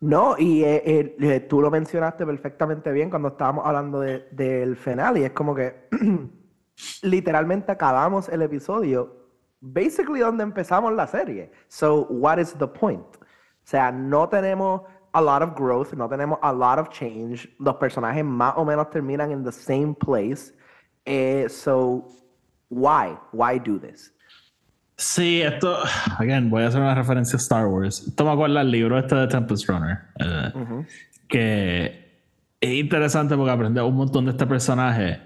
[0.00, 4.76] No, y eh, eh, eh, tú lo mencionaste perfectamente bien cuando estábamos hablando de- del
[4.76, 5.16] final.
[5.16, 5.88] Y es como que
[7.02, 9.16] literalmente acabamos el episodio,
[9.60, 11.50] basically donde empezamos la serie.
[11.68, 13.04] So, what is the point?
[13.16, 14.82] O sea, no tenemos
[15.16, 17.48] a lot of growth, no tenemos a lot of change.
[17.58, 20.52] Los personajes más o menos terminan in the same place.
[21.06, 22.06] Eh, so,
[22.68, 23.16] why?
[23.32, 24.12] Why do this?
[24.98, 25.76] Sí, esto.
[26.18, 28.06] Again, voy a hacer una referencia a Star Wars.
[28.08, 29.98] Esto me acuerda el libro este de Tempest Runner.
[30.20, 30.52] eh,
[31.28, 32.22] Que
[32.60, 35.20] es interesante porque aprendes un montón de este personaje.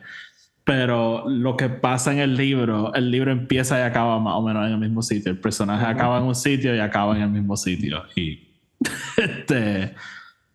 [0.64, 4.66] Pero lo que pasa en el libro, el libro empieza y acaba más o menos
[4.66, 5.32] en el mismo sitio.
[5.32, 8.02] El personaje acaba en un sitio y acaba en el mismo sitio.
[8.14, 8.49] Y
[9.16, 9.94] este,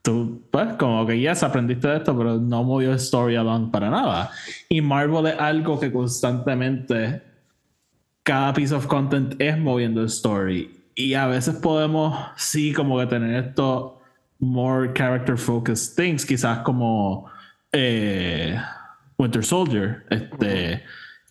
[0.01, 3.89] tú, pues, como que ya aprendiste de esto, pero no movió el story along para
[3.89, 4.31] nada.
[4.69, 7.21] Y Marvel es algo que constantemente
[8.23, 10.81] cada piece of content es moviendo story.
[10.95, 13.93] Y a veces podemos, sí, como que tener estos
[14.39, 17.29] more character focused things, quizás como
[17.71, 18.59] eh,
[19.17, 20.83] Winter Soldier, este,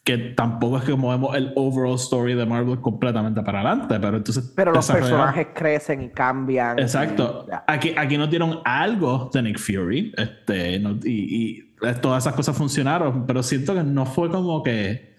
[0.05, 4.53] que tampoco es que movemos el overall story de Marvel completamente para adelante, pero entonces.
[4.55, 6.79] Pero los personajes crecen y cambian.
[6.79, 7.47] Exacto.
[7.49, 7.55] y.
[7.67, 10.13] Aquí, aquí nos dieron algo de Nick Fury.
[10.17, 13.27] Este, no- y, y todas esas cosas funcionaron.
[13.27, 15.15] Pero siento que no fue como que.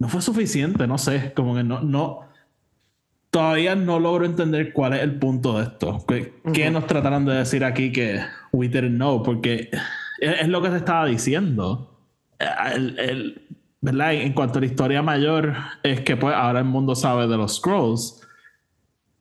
[0.00, 1.32] No fue suficiente, no sé.
[1.34, 1.80] Como que no.
[1.80, 2.20] no
[3.30, 6.04] todavía no logro entender cuál es el punto de esto.
[6.08, 8.20] ¿Qué, qué nos trataron de decir aquí que
[8.52, 9.22] we didn't know?
[9.22, 9.70] Porque
[10.18, 12.00] es, es lo que te estaba diciendo.
[12.74, 13.44] El- el-
[13.80, 14.14] ¿verdad?
[14.14, 17.56] En cuanto a la historia mayor, es que pues ahora el mundo sabe de los
[17.56, 18.22] Scrolls.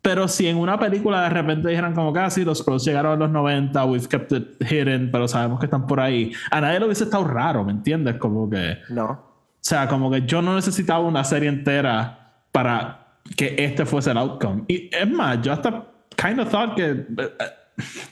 [0.02, 3.16] Pero si en una película de repente dijeran como que así los Scrolls llegaron a
[3.18, 6.86] los 90, we've kept it hidden, pero sabemos que están por ahí, a nadie le
[6.86, 8.16] hubiese estado raro, ¿me entiendes?
[8.16, 9.22] Como que, o No.
[9.60, 14.64] sea, como que yo no necesitaba una serie entera para que este fuese el outcome.
[14.70, 17.06] Y es más, yo hasta kind of thought que, eh,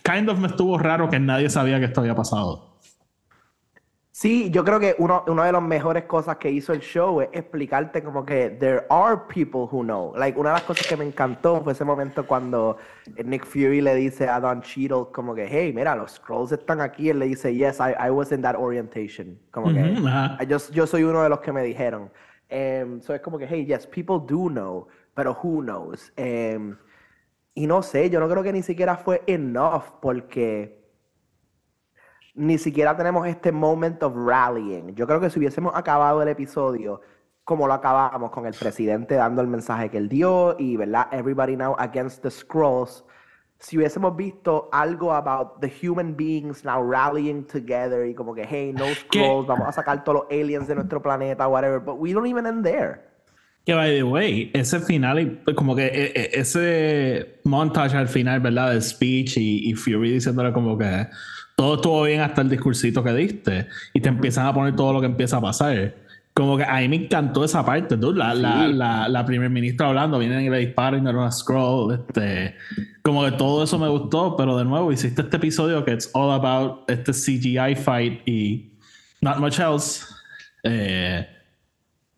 [0.04, 2.75] kind of me estuvo raro que nadie sabía que esto había pasado.
[4.18, 7.28] Sí, yo creo que uno, una de las mejores cosas que hizo el show es
[7.34, 10.14] explicarte como que there are people who know.
[10.16, 12.78] Like, una de las cosas que me encantó fue ese momento cuando
[13.26, 17.10] Nick Fury le dice a Don Cheadle como que, hey, mira, los scrolls están aquí.
[17.10, 19.38] Él le dice, yes, I, I was in that orientation.
[19.52, 19.98] Como que,
[20.48, 22.10] yo, yo, soy uno de los que me dijeron.
[22.50, 26.14] Um, so es como que, hey, yes, people do know, pero who knows?
[26.18, 26.78] Um,
[27.54, 30.85] y no sé, yo no creo que ni siquiera fue enough porque
[32.36, 34.94] ni siquiera tenemos este moment of rallying.
[34.96, 37.02] Yo creo que si hubiésemos acabado el episodio
[37.46, 41.08] como lo acabamos con el presidente dando el mensaje que él dio y, ¿verdad?
[41.12, 43.06] Everybody now against the scrolls.
[43.60, 48.74] Si hubiésemos visto algo about the human beings now rallying together y como que, hey,
[48.74, 52.28] no scrolls, vamos a sacar todos los aliens de nuestro planeta, whatever, but we don't
[52.28, 53.00] even end there.
[53.64, 58.74] Que by the way, ese final, como que e, e, ese montage al final, ¿verdad?
[58.74, 61.08] De speech y, y Fury diciéndole como que
[61.56, 65.00] todo estuvo bien hasta el discursito que diste y te empiezan a poner todo lo
[65.00, 65.96] que empieza a pasar.
[66.34, 69.88] Como que a mí me encantó esa parte, tú, la, la, la, la, primer ministra
[69.88, 72.56] hablando, vienen y le disparan y no era una scroll, este,
[73.02, 76.32] como que todo eso me gustó, pero de nuevo hiciste este episodio que es all
[76.32, 78.74] about este CGI fight y
[79.22, 80.04] not much else.
[80.64, 81.26] Eh,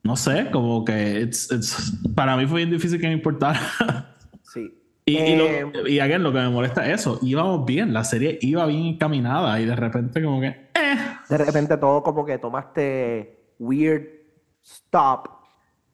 [0.01, 3.59] no sé, como que it's, it's, para mí fue bien difícil que me importara.
[4.41, 4.73] Sí.
[5.09, 7.17] Y, eh, y, again, lo que me molesta es eso.
[7.21, 10.47] Íbamos bien, la serie iba bien encaminada y de repente como que...
[10.47, 10.97] Eh.
[11.29, 14.05] De repente todo como que tomaste weird
[14.61, 15.29] stop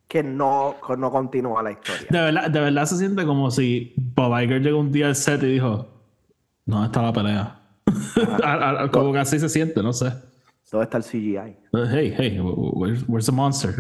[0.08, 2.08] que no, no continúa la historia.
[2.10, 5.44] De verdad, de verdad se siente como si Bob Iger llegó un día al set
[5.44, 5.88] y dijo,
[6.66, 7.62] ¿dónde está la pelea?
[8.92, 10.12] como que así se siente, no sé.
[10.72, 11.56] ¿Dónde está el CGI?
[11.92, 13.76] Hey, hey, where's, the monster?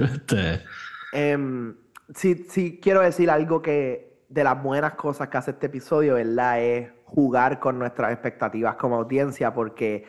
[1.35, 1.73] um,
[2.13, 6.59] sí, sí, quiero decir algo que de las buenas cosas que hace este episodio, ¿verdad?
[6.59, 10.05] Es jugar con nuestras expectativas como audiencia, porque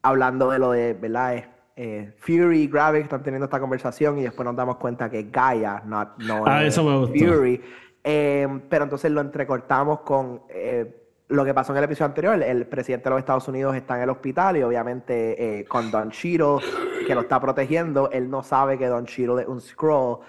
[0.00, 1.44] hablando de lo de, ¿verdad?
[1.76, 5.82] Eh, Fury y Gravik están teniendo esta conversación y después nos damos cuenta que Gaia,
[5.84, 7.60] no, no ah, es Fury.
[8.02, 12.42] Em, pero entonces lo entrecortamos con eh, lo que pasó en el episodio anterior.
[12.42, 16.10] El presidente de los Estados Unidos está en el hospital y obviamente eh, con Don
[16.10, 16.64] Cheadle,
[17.06, 20.20] que lo está protegiendo, él no sabe que Don Cheadle es un scroll.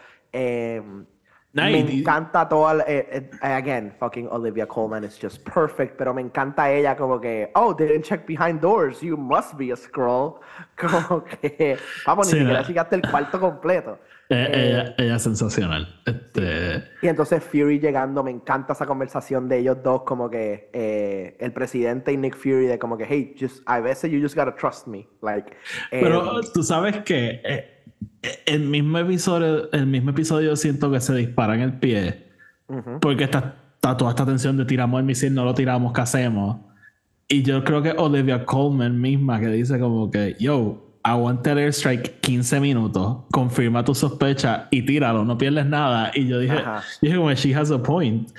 [1.57, 6.21] Em, me encanta toda, eh, eh, again, fucking Olivia Colman is just perfect, pero me
[6.21, 10.39] encanta ella como que, oh, didn't check behind doors, you must be a scroll.
[10.75, 13.99] Como que, vamos, ni siquiera llegaste el cuarto completo.
[14.29, 15.87] Eh, ella, es sensacional.
[16.05, 16.83] Este...
[17.01, 20.69] Y entonces Fury llegando, me encanta esa conversación de ellos dos, como que
[21.39, 24.55] el presidente y Nick Fury, de como que, hey, just, a veces you just gotta
[24.55, 25.07] trust me.
[25.21, 25.51] Like,
[25.89, 27.76] pero tú sabes que
[28.45, 32.27] el mismo episodio, el mismo episodio siento que se dispara en el pie.
[32.99, 36.57] Porque está, toda esta tensión de tiramos el misil, no lo tiramos, ¿qué hacemos?
[37.29, 42.19] Y yo creo que Olivia Coleman misma que dice como que, yo, aguante el airstrike
[42.19, 46.11] 15 minutos, confirma tu sospecha y tíralo, no pierdes nada.
[46.13, 46.61] Y yo dije, yo
[47.01, 48.29] dije como, she has a point.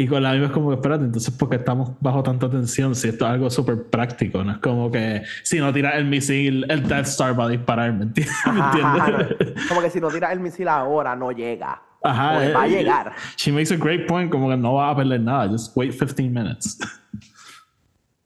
[0.00, 2.94] Y con la misma es como que, espérate, entonces, ¿por qué estamos bajo tanta tensión
[2.94, 4.44] si esto es algo súper práctico?
[4.44, 7.92] No es como que si no tiras el misil, el Death Star va a disparar,
[7.92, 8.32] ¿me entiendes?
[9.68, 11.82] Como que si no tiras el misil ahora, no llega.
[12.04, 12.34] Ajá.
[12.52, 13.12] va a eh, llegar.
[13.36, 16.28] She makes a great point, como que no va a perder nada, just wait 15
[16.28, 16.78] minutes.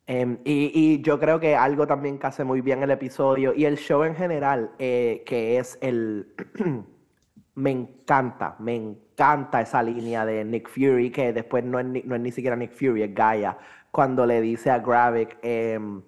[0.06, 3.64] Em, y, y, yo creo que algo también que hace muy bien el episodio y
[3.64, 6.34] el show en general, eh, que es el...
[7.54, 9.11] me encanta, me encanta
[9.60, 12.72] esa línea de Nick Fury, que después no es ni, no es ni siquiera Nick
[12.72, 13.56] Fury, es Gaia,
[13.90, 16.02] cuando le dice a Gravik, em,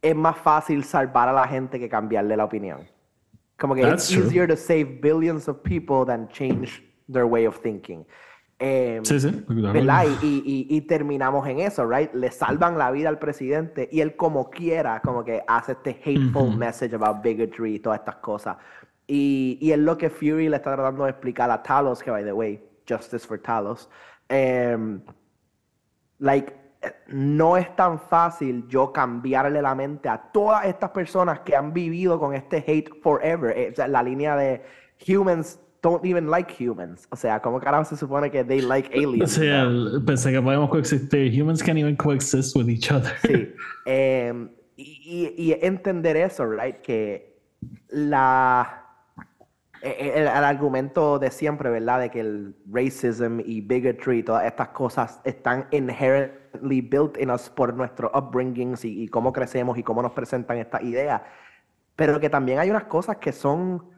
[0.00, 2.80] es más fácil salvar a la gente que cambiarle la opinión.
[3.58, 8.04] Como que es easier to save billions of people than change their way of thinking.
[8.58, 10.04] Em, sí, sí, ¿verdad?
[10.22, 12.12] Y, y, y, terminamos en eso, right?
[12.14, 16.56] Le salvan la vida al presidente y él como quiera, como que hace este hateful
[16.56, 18.56] message about bigotry y todas estas cosas.
[19.14, 22.24] Y, y es lo que Fury le está tratando de explicar a Talos, que by
[22.24, 23.90] the way, justice for Talos.
[24.30, 25.02] Um,
[26.18, 26.54] like,
[27.08, 32.18] no es tan fácil yo cambiarle la mente a todas estas personas que han vivido
[32.18, 33.54] con este hate forever.
[33.54, 34.62] Eh, o sea, la línea de
[35.06, 37.06] humans don't even like humans.
[37.10, 39.36] O sea, ¿cómo carajo se supone que they like aliens?
[39.38, 39.66] O sea,
[40.06, 41.30] pensé que podemos coexistir.
[41.38, 43.12] Humans can't even coexist with each other.
[43.26, 43.52] Sí.
[43.84, 46.76] Um, y, y, entender eso, right?
[46.80, 47.36] Que
[47.88, 48.81] la
[49.84, 51.98] eh, eh, el, argumento de siempre, ¿verdad?
[51.98, 57.74] De que el racism y bigotry, todas estas cosas están inherently built in us por
[57.74, 61.22] nuestro upbringings y, cómo crecemos y cómo nos presentan estas ideas.
[61.96, 63.90] Pero que también hay unas cosas que son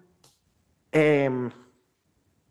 [0.91, 1.51] eh,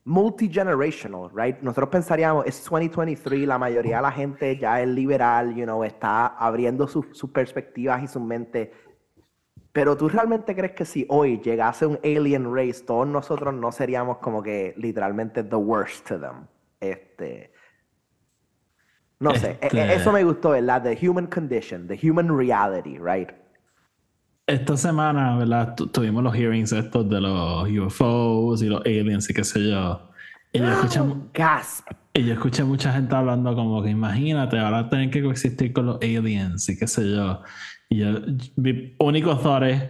[0.06, 1.60] multigenerational, right?
[1.62, 6.28] Nosotros pensaríamos, es 2023, la mayoría de la gente ya es liberal, you know, está
[6.28, 8.72] abriendo sus perspectivas y su mente
[9.74, 14.20] Pero tú realmente crees que si hoy llegase un alien race, todos nosotros no seríamos
[14.20, 16.46] como que literalmente the worst to them.
[16.80, 17.52] Este.
[19.20, 20.84] No sé, e- e- Este- eso me gustó, ¿verdad?
[20.84, 23.30] The human condition, the human reality, right?
[24.46, 25.74] Esta semana, ¿verdad?
[25.76, 30.10] Tu- tuvimos los hearings estos de los UFOs y los aliens y qué sé yo.
[30.52, 31.88] Y yo escuché, mu- Gasp.
[32.14, 35.96] y yo escuché mucha gente hablando como que imagínate, ahora tener que coexistir con los
[35.96, 37.42] aliens y qué sé yo.
[37.94, 38.08] Y yo,
[38.56, 39.84] mi único thought es,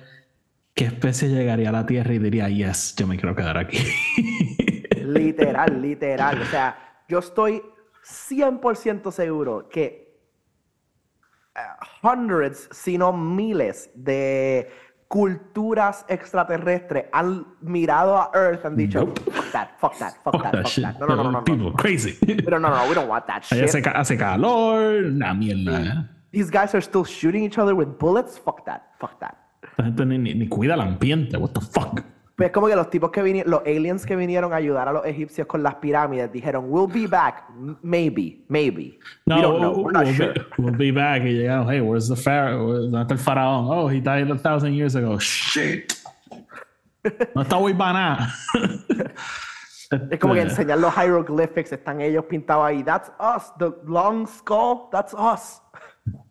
[0.73, 3.77] ¿qué especie llegaría a la Tierra y diría, yes, yo me quiero quedar aquí?
[5.05, 6.41] Literal, literal.
[6.41, 7.61] O sea, yo estoy
[8.05, 10.19] 100% seguro que
[11.55, 11.59] eh,
[12.01, 14.69] hundreds, si no miles de
[15.07, 19.21] culturas extraterrestres han mirado a Earth han dicho, Nope.
[19.31, 20.83] fuck that, fuck that, fuck, Fuck that, that fuck shit.
[20.83, 20.99] that.
[20.99, 21.43] No, no, no, no, no.
[21.45, 21.73] People no.
[21.73, 22.17] crazy.
[22.43, 23.63] Pero no, no, we don't want that shit.
[23.63, 26.09] hace, hace calor, una mierda.
[26.33, 28.39] These guys are still shooting each other with bullets.
[28.39, 29.37] Fuck that, fuck that.
[29.77, 31.37] La gente ni, ni, ni cuida el ambiente.
[31.37, 32.01] What the fuck?
[32.35, 34.91] Pues es como que los tipos que vinieron, los aliens que vinieron a ayudar a
[34.91, 37.47] los egipcios con las pirámides dijeron, we'll be back,
[37.83, 38.97] maybe, maybe.
[39.27, 40.33] No, we don't know, we're not we'll, sure.
[40.33, 41.21] be, we'll be back.
[41.21, 42.73] Y llegaron, hey, where's the pharaoh?
[42.73, 43.67] ¿Dónde está el faraón?
[43.69, 45.19] Oh, he died a thousand years ago.
[45.19, 45.93] Shit.
[47.35, 48.33] No está muy baná.
[50.09, 52.83] Es como que Este, enseñar los hieroglyphics, están ellos pintados ahí.
[52.83, 55.61] That's us, the long skull, that's us.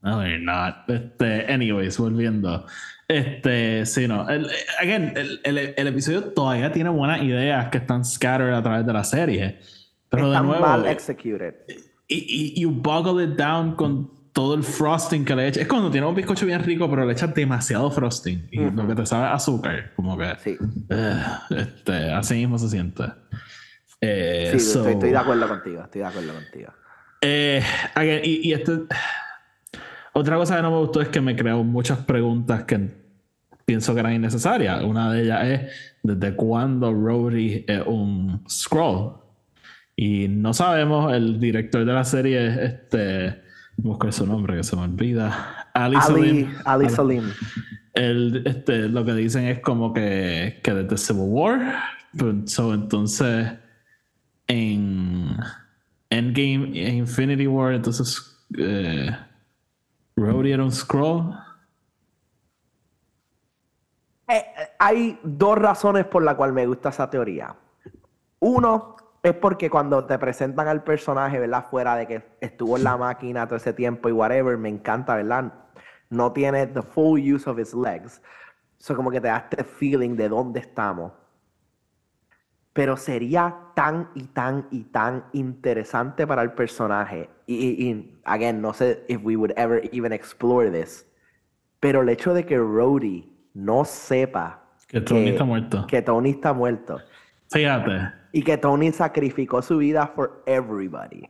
[0.02, 0.88] No, they're not.
[0.88, 2.66] Este, anyways, volviendo.
[3.08, 4.28] Este, sí, no.
[4.28, 4.48] El,
[4.80, 8.92] again, el, el, el episodio todavía tiene buenas ideas que están scattered a través de
[8.92, 9.58] la serie.
[10.08, 11.54] Pero de Están nuevo, mal executed.
[12.08, 15.62] y, y you boggle it down con todo el frosting que le echas.
[15.62, 18.48] Es cuando tienes un bizcocho bien rico, pero le echas demasiado frosting.
[18.50, 19.92] Y lo que te sabe es azúcar.
[19.96, 20.34] Como que.
[20.42, 23.04] Sí, Ugh, este, así mismo se siente.
[24.00, 26.72] Eh, sí, so- estoy, estoy de acuerdo contigo, estoy de acuerdo contigo.
[27.20, 27.62] eh,
[27.94, 28.86] again, y, y esto.
[30.14, 32.90] Otra cosa que no me gustó es que me creó muchas preguntas que
[33.64, 34.82] pienso que eran innecesarias.
[34.82, 35.72] Una de ellas es:
[36.02, 39.14] ¿desde cuándo Rhodey es un scroll?
[39.96, 43.42] Y no sabemos, el director de la serie es este.
[43.76, 45.66] Busco su nombre que se me olvida.
[45.72, 46.54] Ali, Ali, Salim.
[46.64, 47.24] Ali Salim.
[47.94, 51.82] El, este, lo que dicen es como que, que desde Civil War.
[52.16, 53.52] Pero, so, entonces,
[54.46, 55.36] en
[56.10, 59.10] Endgame Infinity War, entonces, eh,
[60.16, 61.34] Era un scroll.
[64.28, 67.54] Eh, eh, hay dos razones por las cuales me gusta esa teoría.
[68.40, 71.66] Uno es porque cuando te presentan al personaje, ¿verdad?
[71.70, 75.52] Fuera de que estuvo en la máquina todo ese tiempo y whatever, me encanta, ¿verdad?
[76.10, 78.20] No tiene the full use of his legs.
[78.78, 81.12] Eso como que te da este feeling de dónde estamos.
[82.72, 87.30] Pero sería tan y tan y tan interesante para el personaje.
[87.46, 91.06] Y, y, y, again, no sé if we would ever even explore this.
[91.80, 95.86] Pero el hecho de que Rhodey no sepa Que Tony está muerto.
[95.86, 97.00] que Tony está muerto
[97.50, 101.28] Fíjate, y que Tony sacrificó su vida for everybody.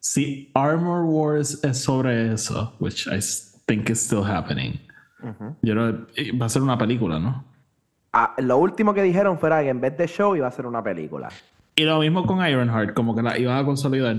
[0.00, 3.20] si Armor Wars es sobre eso, which I
[3.66, 4.78] think is still happening,
[5.62, 7.44] yo creo que va a ser una película, ¿no?
[8.12, 10.82] Ah, lo último que dijeron fuera que en vez de show iba a ser una
[10.82, 11.28] película.
[11.78, 14.16] Y lo mismo con Ironheart, como que la iban a consolidar.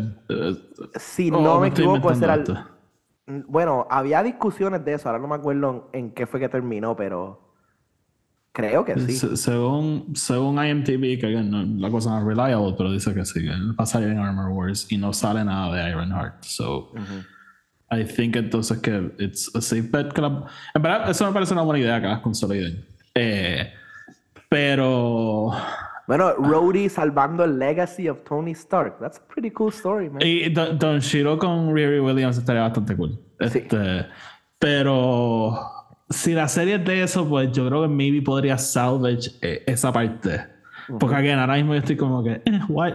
[0.95, 5.27] Si oh, no me equivoco, ese era el- Bueno, había discusiones de eso, ahora no
[5.27, 7.41] me acuerdo en, en qué fue que terminó, pero
[8.51, 9.13] creo que sí.
[9.13, 13.41] Se- según, según IMDb, que no, la cosa no es reliable, pero dice que sí,
[13.41, 16.43] que va a salir en Armor Wars y no sale nada de Ironheart.
[16.43, 16.91] So,
[17.91, 20.13] I think entonces que it's a safe bet.
[20.13, 22.85] Que la- en verdad, eso me parece una buena idea que las consoliden.
[23.15, 23.73] Eh,
[24.47, 25.51] pero.
[26.07, 28.97] Bueno, Rhodey salvando el legacy of Tony Stark.
[28.99, 30.21] That's a pretty cool story, man.
[30.21, 33.19] Y Don, Don Shiro con Riri Williams estaría bastante cool.
[33.51, 33.59] Sí.
[33.59, 34.05] Este,
[34.57, 35.59] Pero
[36.09, 39.91] si la serie es de eso, pues yo creo que maybe podría salvage eh, esa
[39.91, 40.45] parte.
[40.99, 42.93] Porque again, ahora mismo yo estoy como que, eh, what?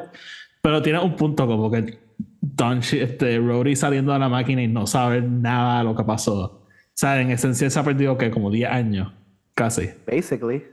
[0.63, 1.99] Pero tiene un punto como que
[2.41, 6.41] Don este, Rhodey saliendo de la máquina y no saber nada de lo que pasó.
[6.45, 9.13] O sea, en esencia se ha perdido que como 10 años,
[9.55, 9.91] casi.
[10.07, 10.65] Basically.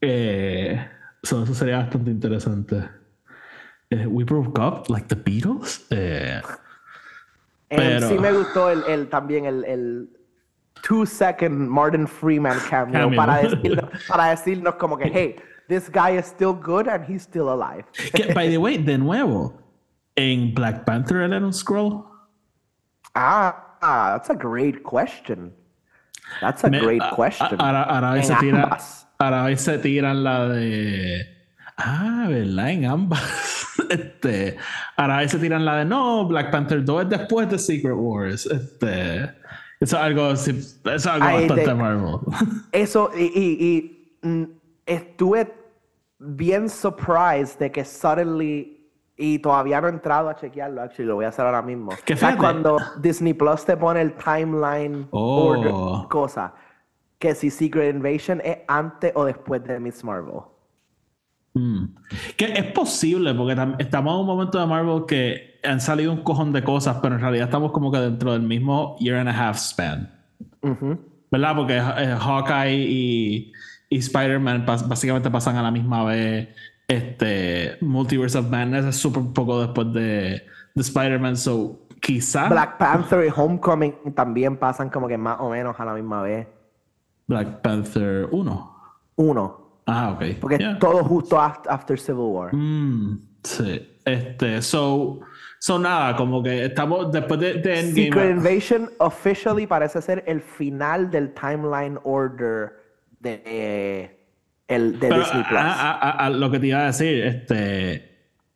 [0.00, 0.84] Eh,
[1.22, 2.88] so eso sería bastante interesante.
[3.90, 5.86] Eh, we broke up like the Beatles.
[5.90, 6.40] Eh,
[7.70, 10.08] And Pero- sí me gustó el, el- también el, el
[10.82, 13.16] two second Martin Freeman cameo, Cameo.
[13.16, 15.36] Para, decirnos, para decirnos como que, hey,
[15.68, 17.84] this guy is still good and he's still alive.
[18.14, 19.52] que, by the way, de nuevo,
[20.16, 22.04] en Black Panther él era un scroll.
[23.14, 25.52] Ah, ah, that's a great question.
[26.40, 27.58] That's a Me- great question.
[27.60, 29.06] Ahora, ahora se tira, ambas.
[29.18, 31.26] Ahora hoy se tiran la de.
[31.76, 32.70] Ah, ¿verdad?
[32.70, 33.22] En ambas.
[33.88, 34.56] Este,
[34.98, 38.44] ahora hoy se tiran la de no, Black Panther 2 es después de Secret Wars.
[38.44, 39.32] Este, Eso
[39.80, 42.16] es algo, eso es algo Ay, bastante de- Marvel.
[42.72, 44.44] Eso, y, y- y, mm,
[44.84, 45.54] estuve
[46.18, 51.24] bien surprised de que suddenly, y todavía no he entrado a chequearlo, actually, lo voy
[51.24, 51.90] a hacer ahora mismo.
[52.04, 55.46] Que O sea, cuando Disney Plus te pone el timeline Oh.
[55.56, 56.52] order, cosa,
[57.18, 60.40] que si Secret Invasion es antes o después de Miss Marvel.
[61.54, 61.84] Mm.
[62.36, 66.22] Que es posible, porque tam- estamos en un momento de Marvel que han salido un
[66.22, 69.48] cojón de cosas, pero en realidad estamos como que dentro del mismo year and a
[69.48, 70.14] half span.
[71.30, 71.56] ¿Verdad?
[71.56, 73.52] Porque eh, Hawkeye y,
[73.90, 76.48] y Spider-Man pas- básicamente pasan a la misma vez.
[76.86, 80.42] Este Multiverse of Madness es súper poco después de,
[80.74, 85.78] de Spider-Man, so quizá Black Panther y Homecoming también pasan como que más o menos
[85.78, 86.46] a la misma vez.
[87.28, 88.76] Black Panther 1.
[89.16, 89.80] Uno.
[89.86, 90.38] Ah, ok.
[90.40, 90.78] Porque Yeah.
[90.78, 92.54] todo justo af- after Civil War.
[92.54, 93.88] Mm, sí.
[94.04, 95.20] Este, so,
[95.58, 98.04] so nada, como que estamos después de, de Endgame.
[98.06, 102.72] Secret Invasion officially parece ser el final del timeline order
[103.20, 104.26] de, eh,
[104.66, 105.58] el, de Pero, Disney Plus.
[105.60, 108.08] a- a- a- a lo que te iba a decir, este,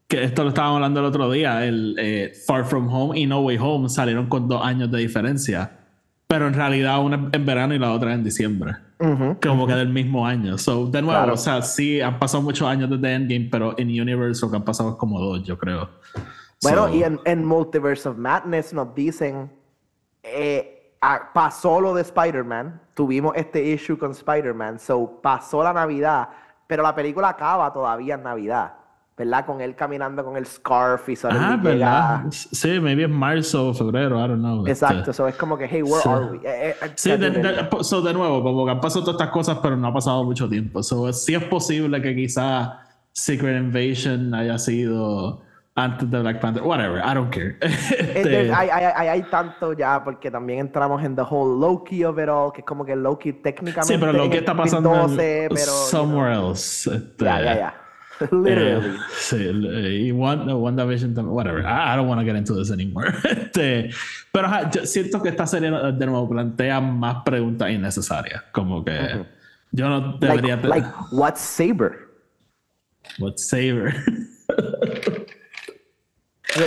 [0.09, 3.41] que esto lo estábamos hablando el otro día, el eh, Far From Home y No
[3.41, 5.79] Way Home salieron con dos años de diferencia,
[6.33, 9.37] pero en realidad una en verano y la otra en diciembre, Ujú.
[9.47, 10.57] como que del mismo año.
[10.57, 11.35] So, de nuevo, Claro.
[11.35, 14.65] o sea, sí, han pasado muchos años desde Endgame, pero en Universe lo que han
[14.65, 15.91] pasado es como dos, yo creo.
[16.63, 19.51] Bueno, So, y en, en Multiverse of Madness nos dicen,
[20.23, 20.95] eh,
[21.35, 26.31] pasó lo de Spider-Man, tuvimos este issue con Spider-Man, so pasó la Navidad,
[26.67, 28.73] pero la película acaba todavía en Navidad,
[29.17, 29.45] ¿verdad?
[29.47, 31.63] Con él caminando con el scarf y solo Ah, llega...
[31.63, 32.25] ¿verdad?
[32.31, 34.67] Sí, maybe es marzo o febrero, I don't know.
[34.67, 34.73] este.
[34.73, 36.09] Exacto, so es como que, hey, where Sí.
[36.09, 36.37] are we?
[36.39, 39.59] Eh, eh, Sí, de, de- so, de nuevo, como que han pasado todas estas cosas,
[39.63, 40.83] pero no ha pasado mucho tiempo.
[40.83, 42.81] So, sí es posible que quizá
[43.13, 45.43] Secret Invasion haya sido
[45.75, 46.63] antes de Black Panther.
[46.63, 47.57] Whatever, I don't care.
[47.63, 52.29] Este, hay, hay, hay, tanto ya, porque también entramos en the whole Loki of it
[52.29, 54.91] all, que es como que Loki técnicamente sí, pero lo en que el está pasando
[54.95, 56.95] en 2012, pero, you know, somewhere else.
[56.95, 57.75] este, Ya, ya, ya.
[58.31, 58.89] Literally.
[58.89, 61.63] eh, sí, y One, WandaVision también, whatever.
[61.63, 63.13] I, I don't want to get into this anymore.
[63.25, 63.91] Este,
[64.33, 68.43] pero ajá, yo siento que esta serie de nuevo plantea más preguntas innecesarias.
[68.53, 69.27] Como que
[69.73, 72.09] yo no debería like, like, what's Saber?
[73.19, 73.95] What's Saber?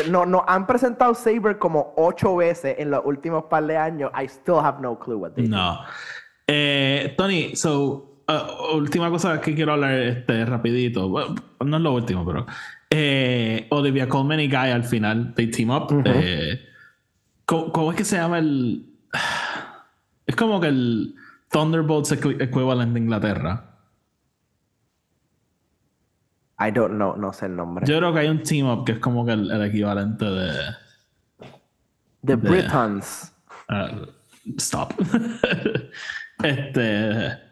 [0.10, 4.12] No, no, han presentado Saber como ocho veces en los últimos par de años.
[4.20, 5.48] I still have no clue what they.
[5.48, 5.80] No.
[6.48, 11.10] Eh, Tony, so, uh, última cosa que quiero hablar este, rapidito.
[11.10, 12.46] Bueno, no es lo último, pero.
[12.90, 15.88] eh, Olivia Colman y Guy al final, they team up.
[16.06, 16.60] Eh,
[17.46, 18.86] ¿cómo, cómo es que se llama el.
[20.28, 21.14] Es como que el
[21.52, 23.78] Thunderbolts equi- equivalent de Inglaterra.
[26.60, 27.86] I don't know, no sé el nombre.
[27.86, 30.52] Yo creo que hay un team up que es como que el, el equivalente de.
[32.26, 33.34] The Britons.
[33.70, 34.08] Uh,
[34.58, 34.94] stop.
[36.44, 37.45] este.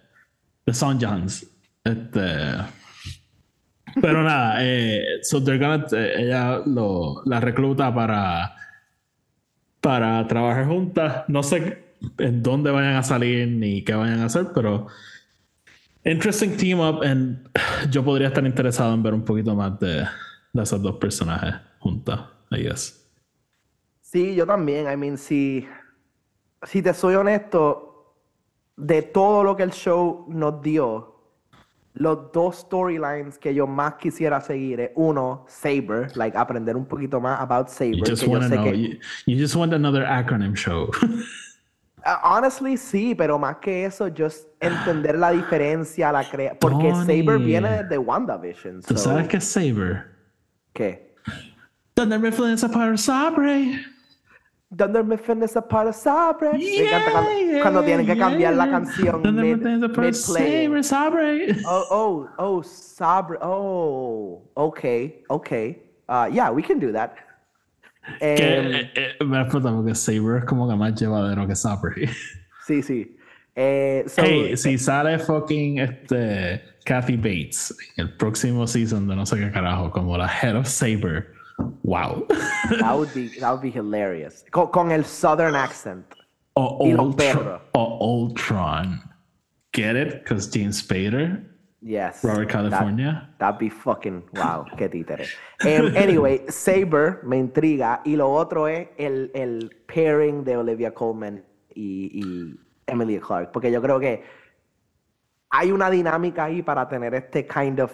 [0.66, 1.46] The Son Johns.
[1.84, 2.30] Este.
[4.02, 8.56] Pero nada, eh, so they're gonna, eh, ella lo, la recluta para,
[9.82, 11.26] para trabajar juntas.
[11.28, 11.84] No sé
[12.18, 14.88] en dónde vayan a salir ni qué vayan a hacer, pero
[16.04, 17.04] interesting team up.
[17.04, 17.48] And
[17.92, 20.08] yo podría estar interesado en ver un poquito más de,
[20.54, 23.00] de esos dos personajes juntas, I guess.
[24.02, 24.92] Sí, yo también.
[24.92, 25.68] I mean, si,
[26.64, 27.93] si te soy honesto,
[28.76, 31.14] de todo lo que el show nos dio,
[31.94, 37.22] los dos storylines que yo más quisiera seguir es uno, Saber, like aprender un poquito
[37.22, 37.98] más about Saber.
[37.98, 38.98] You just que yo want que- You,
[39.28, 40.90] you just want another acronym show.
[41.04, 46.58] Uh, honestly, sí, pero más que eso, just entender la diferencia, la crea...
[46.60, 47.06] Porque Tony.
[47.24, 48.82] Saber viene de WandaVision.
[48.82, 50.08] ¿Tú so- sabes qué es Saber?
[50.74, 51.14] ¿Qué?
[51.94, 53.86] Thunder Influence para Sabre.
[54.78, 56.54] Thunder Mifflin is a part of Sabre.
[56.54, 60.66] Me encanta cuando, cuando tienen que cambiar la canción Thunder mid, Influence para mid-play.
[60.66, 61.56] Sabre, Sabre.
[61.66, 63.38] Oh, oh, oh, Sabre.
[63.42, 65.78] Oh, okay, okay.
[66.10, 67.16] Uh, yeah, we can do that.
[68.20, 72.10] Que Em, eh, eh, me explota porque Saber es como que más llevadero que Sabre.
[72.66, 73.16] sí, sí.
[73.56, 79.26] Eh, so, Hey, si sale fucking este Kathy Bates en el próximo season de no
[79.26, 81.32] sé qué carajo, como la head of Saber.
[81.84, 82.26] Wow.
[82.80, 84.44] that would be that would be hilarious.
[84.52, 86.06] Con, con el southern accent.
[86.56, 87.60] o Ultron.
[87.74, 89.02] O Ultron.
[89.74, 90.24] Get it?
[90.24, 91.44] Because James Spader,
[91.82, 92.24] Yes.
[92.24, 93.28] Robert that- California.
[93.40, 95.28] That'd be fucking wow, qué títere.
[95.62, 101.44] Em, anyway, Saber me intriga y lo otro es el, el pairing de Olivia Colman
[101.76, 102.56] y, y
[102.88, 104.24] Emilia Clarke, porque yo creo que
[105.50, 107.92] hay una dinámica ahí para tener este kind of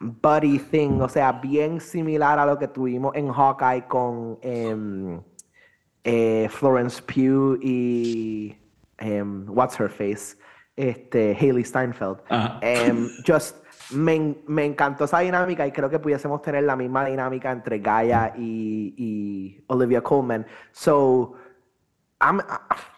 [0.00, 5.20] buddy thing, o sea, bien similar a lo que tuvimos en Hawkeye con em,
[6.04, 8.56] eh, Florence Pugh y
[8.98, 10.38] em, What's Her Face,
[10.74, 12.20] este, Haley Steinfeld.
[12.62, 13.56] Em, just
[13.92, 18.32] me, me encantó esa dinámica y creo que pudiésemos tener la misma dinámica entre Gaia
[18.36, 20.46] y, y Olivia Colman.
[20.72, 21.34] So,
[22.22, 22.40] I'm,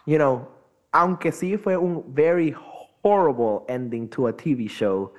[0.07, 0.49] you know,
[0.93, 2.55] aunque sí fue un very
[3.03, 5.13] horrible ending to a TV show,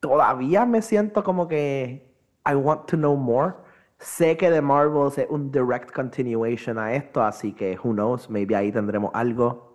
[0.00, 2.10] todavía me siento como que
[2.46, 3.54] I want to know more.
[3.98, 8.56] Sé que The Marvels es un direct continuation a esto, así que who knows, maybe
[8.56, 9.68] ahí tendremos algo.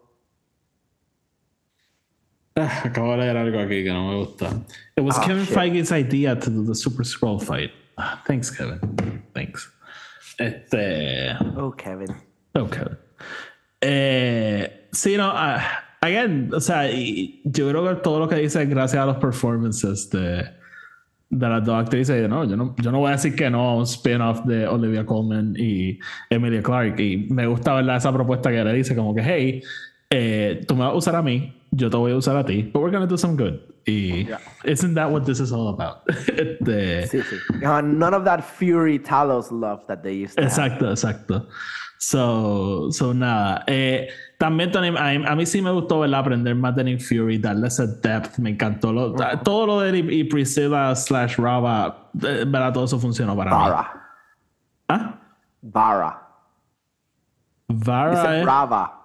[2.57, 4.47] Ah, acabo de leer algo aquí que no me gusta.
[4.95, 5.53] It was Ah, Kevin shit.
[5.53, 7.71] Feige's idea to do the Super Scroll fight.
[7.97, 8.79] Ah, thanks, Kevin.
[9.33, 9.69] Thanks.
[10.39, 11.35] Este.
[11.57, 12.15] Oh, Kevin.
[12.55, 12.97] Oh, Kevin.
[13.81, 15.31] Eh, sí, no.
[16.05, 19.17] Again, o sea, y- yo creo que todo lo que dice es gracias a los
[19.17, 20.45] performances de,
[21.29, 22.29] de las dos actrices.
[22.29, 25.05] No, yo no, yo no voy a decir que no a un spin-off de Olivia
[25.05, 25.99] Colman y
[26.29, 26.99] Emilia Clarke.
[27.03, 27.97] Y me gusta ¿verdad?
[27.97, 29.61] esa propuesta que le dice, como que, hey,
[30.09, 32.61] eh, tú me vas a usar a mí, yo te voy a usar a ti,
[32.71, 33.59] but we're gonna do some good.
[33.87, 34.39] Y Yeah.
[34.63, 35.97] isn't that what this is all about?
[36.27, 37.63] Este, Sí, sí.
[37.63, 40.51] Uh, none of that Fury Talos love that they used to have.
[40.51, 41.47] Exacto, exacto.
[42.07, 43.63] So, so nada.
[43.65, 46.19] Eh, también, Tony, a, mí- a mí sí me gustó ¿verdad?
[46.19, 48.37] aprender más de Nick Fury, darle ese depth.
[48.37, 48.93] Me encantó.
[48.93, 52.73] Lo, Todo lo de y, Priscilla slash Rava, eh, ¿verdad?
[52.73, 53.57] Todo eso funcionó para mí.
[53.57, 53.93] Vara.
[54.87, 55.15] ¿Ah?
[55.63, 56.21] Vara.
[57.69, 59.01] Vara Dice es, Rava.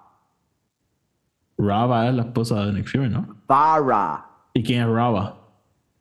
[1.57, 3.35] Rava es la esposa de Nick Fury, ¿no?
[3.47, 4.23] Vara.
[4.53, 5.37] ¿Y quién es Rava?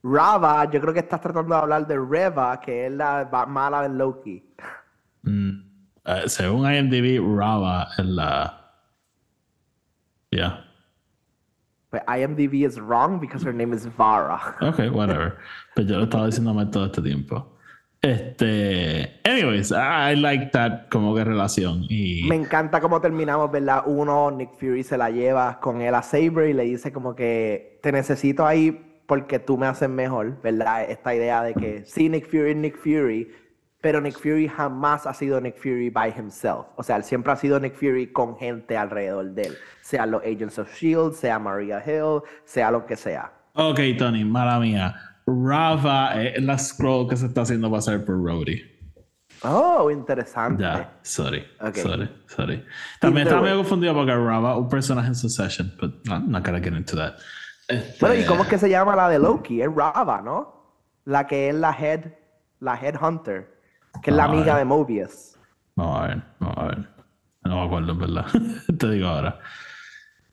[0.02, 3.88] Rava, yo creo que estás tratando de hablar de Reva, que es la mala de
[3.88, 4.44] Loki.
[5.22, 5.69] Mm,
[6.16, 8.56] eh, según IMDb, Rava es la.
[10.30, 10.64] Yeah.
[11.90, 14.54] But IMDb is wrong because her name is Vara.
[14.62, 15.38] Ok, whatever.
[15.74, 17.46] Pero yo lo estaba diciendo mal todo este tiempo.
[18.02, 19.20] Este.
[19.24, 21.84] Anyways, I, like that como que relación.
[21.88, 22.26] Y.
[22.28, 23.82] Me encanta cómo terminamos, ¿verdad?
[23.86, 27.78] Uno, Nick Fury se la lleva con él a Saber y le dice como que
[27.82, 30.88] te necesito ahí porque tú me haces mejor, ¿verdad?
[30.88, 33.28] Esta idea de que sí, Nick Fury Nick Fury,
[33.80, 36.66] pero Nick Fury jamás ha sido Nick Fury by himself.
[36.76, 39.56] O sea, él siempre ha sido Nick Fury con gente alrededor de él.
[39.80, 43.32] Sea los Agents of S.H.I.E.L.D., sea Maria Hill, sea lo que sea.
[43.54, 44.94] Ok, Tony, mala mía.
[45.26, 48.70] Rava es la scroll que se está haciendo pasar por Rhodey.
[49.42, 50.62] Oh, interesante.
[50.62, 51.46] Ya, sorry.
[51.60, 51.76] Ok.
[51.76, 52.64] Sorry, sorry.
[53.00, 56.74] También estaba medio confundido porque Rava, un personaje en Succession, but I'm not gonna get
[56.74, 57.14] into that.
[57.68, 59.62] Este, Bueno, ¿y cómo es que se llama la de Loki?
[59.62, 60.76] Es Rava, ¿no?
[61.06, 62.12] La que es la head,
[62.58, 63.59] la head hunter,
[64.02, 64.58] que es la Ah, amiga eh.
[64.58, 65.38] de Mobius.
[65.76, 66.88] Vamos a ver, vamos a ver.
[67.44, 68.26] No me acuerdo, en verdad.
[68.78, 69.38] Te digo ahora.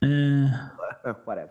[0.01, 0.47] Eh,
[1.25, 1.49] Whatever.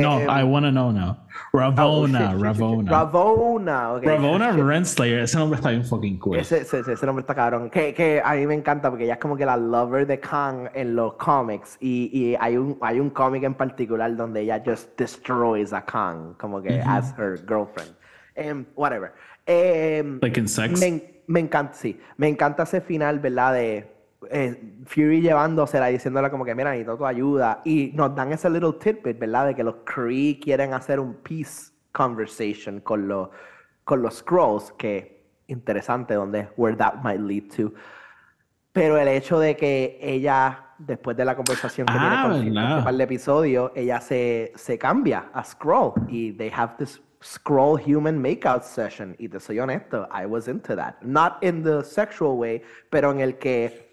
[0.00, 1.16] no, Eh, I wanna know now.
[1.54, 2.42] oh, Ravona, shit, shit, shit, shit.
[2.42, 2.90] Ravona.
[2.90, 4.04] Ravona, ok.
[4.04, 4.52] Ravona.
[4.52, 6.36] Renslayer, ese nombre está bien fucking cool.
[6.36, 7.70] Ese, ese, ese- ese nombre está cabrón.
[7.70, 10.68] Que, que a mí me encanta porque ella es como que la lover de Kang
[10.74, 11.78] en los cómics.
[11.80, 16.34] Y, y hay un, hay un cómic en particular donde ella just destroys a Kang,
[16.38, 17.94] como que as her girlfriend.
[18.34, 19.14] Em, whatever.
[19.46, 20.78] Em, Like in sex.
[20.80, 22.00] me, me encanta, sí.
[22.16, 23.52] Me encanta ese final, ¿verdad?
[23.52, 23.94] De
[24.30, 27.60] eh, Fury llevándosela y diciéndole como que, mira, necesito tu ayuda.
[27.64, 29.46] Y nos dan ese little tidbit, ¿verdad?
[29.48, 33.28] De que los Kree quieren hacer un peace conversation con los,
[33.84, 37.72] con los Scrolls, que interesante donde, where that might lead to.
[38.72, 43.04] Pero el hecho de que ella, después de la conversación que Ah, tiene con de
[43.04, 49.16] episodios, ella se, se cambia a Scroll y they have this Scroll human makeout session.
[49.18, 51.02] Y te soy honesto, I was into that.
[51.02, 53.86] Not in the sexual way, pero en el que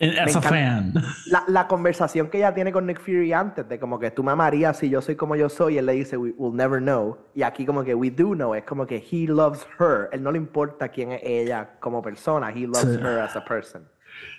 [0.00, 0.94] as a fan.
[1.26, 4.32] la, la conversación que ella tiene con Nick Fury antes, de como que tú me
[4.32, 7.18] amarías si yo soy como yo soy, y él le dice, we will never know.
[7.34, 10.08] Y aquí como que we do know, es como que he loves her.
[10.12, 13.00] Él no le importa quién es ella como persona, he loves Sí.
[13.02, 13.86] her as a person.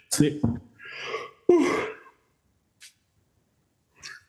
[0.09, 0.41] Sí.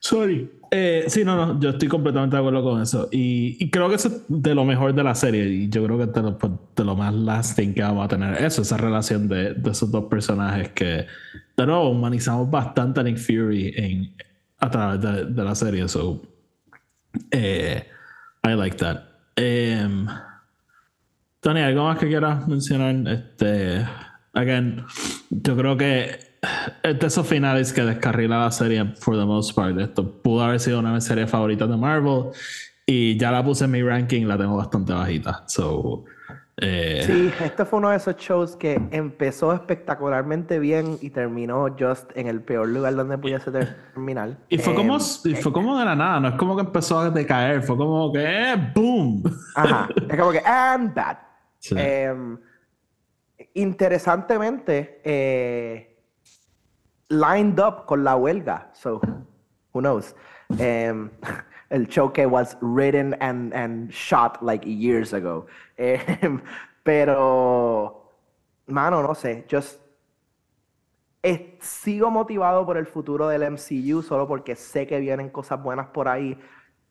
[0.03, 0.51] Sorry.
[0.73, 3.09] Eh, sí, no, no, yo estoy completamente de acuerdo con eso.
[3.13, 5.47] Y, creo que eso es de lo mejor de la serie.
[5.47, 8.43] Y yo creo que de lo, pues, de lo más lasting que vamos a tener.
[8.43, 11.07] Eso, esa relación de, esos dos personajes que,
[11.57, 14.13] de nuevo, humanizamos bastante a Nick Fury
[14.59, 15.01] a través
[15.37, 15.87] de, la serie.
[15.89, 16.21] So,
[17.31, 17.87] eh,
[18.45, 19.05] I like that.
[19.37, 20.07] Em,
[21.41, 23.07] Tony, ¿algo más que quieras mencionar?
[23.07, 23.87] Este,
[24.33, 24.85] again,
[25.31, 26.32] yo creo que
[26.83, 29.79] de esos finales que descarrila la serie for the most part.
[29.79, 32.31] Esto pudo haber sido una de mis series favoritas de Marvel
[32.87, 35.45] y ya la puse en mi ranking, la tengo bastante bajita.
[35.47, 36.05] So,
[36.57, 42.11] eh, Sí, este fue uno de esos shows que empezó espectacularmente bien y terminó just
[42.17, 44.37] en el peor lugar donde pudiese terminar.
[44.49, 46.99] y fue como, Em, y fue como de la nada, no es como que empezó
[46.99, 49.23] a decaer, fue como que eh, boom.
[49.55, 51.17] Ajá, es como que, and bad.
[51.61, 51.75] Sí.
[51.79, 52.37] Em,
[53.55, 55.92] interesantemente, eh,
[57.13, 58.69] lined up con la huelga.
[58.73, 59.01] So,
[59.73, 60.15] who knows?
[60.51, 61.11] Um,
[61.71, 65.47] el choque was written and, and shot like years ago.
[65.79, 66.43] Um,
[66.85, 68.11] pero,
[68.67, 69.45] mano, no sé.
[69.49, 69.79] Just
[71.23, 75.89] eh, sigo motivado por el futuro del MCU solo porque sé que vienen cosas buenas
[75.89, 76.39] por ahí.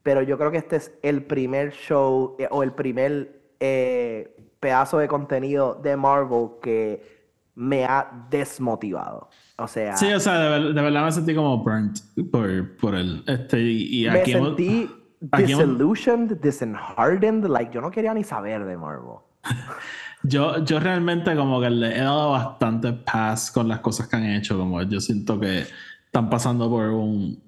[0.02, 4.98] Pero yo creo que este es el primer show eh, o el primer eh, pedazo
[4.98, 7.21] de contenido de Marvel que
[7.54, 9.28] me ha desmotivado.
[9.58, 9.96] O sea.
[9.96, 11.98] Sí, o sea, de, verdad me sentí como burnt
[12.30, 13.22] por, por el.
[13.26, 14.90] Este, y, me sentí
[15.20, 17.44] disillusioned, disheartened.
[17.46, 19.18] Like, yo no quería ni saber de Marvel.
[20.22, 24.24] yo, yo realmente, como que le he dado bastante paz con las cosas que han
[24.24, 24.58] hecho.
[24.58, 25.66] Como yo siento que
[26.06, 27.42] están pasando por un.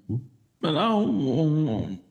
[0.60, 0.94] ¿verdad?
[0.94, 2.02] un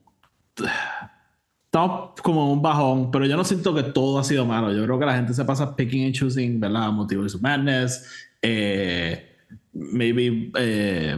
[1.73, 4.71] estamos como un bajón, pero yo no siento que todo ha sido malo.
[4.71, 6.91] Yo creo que la gente se pasa picking and choosing, ¿verdad?
[6.91, 8.27] Motivo de su madness.
[8.43, 9.37] Eh,
[9.73, 11.17] maybe eh,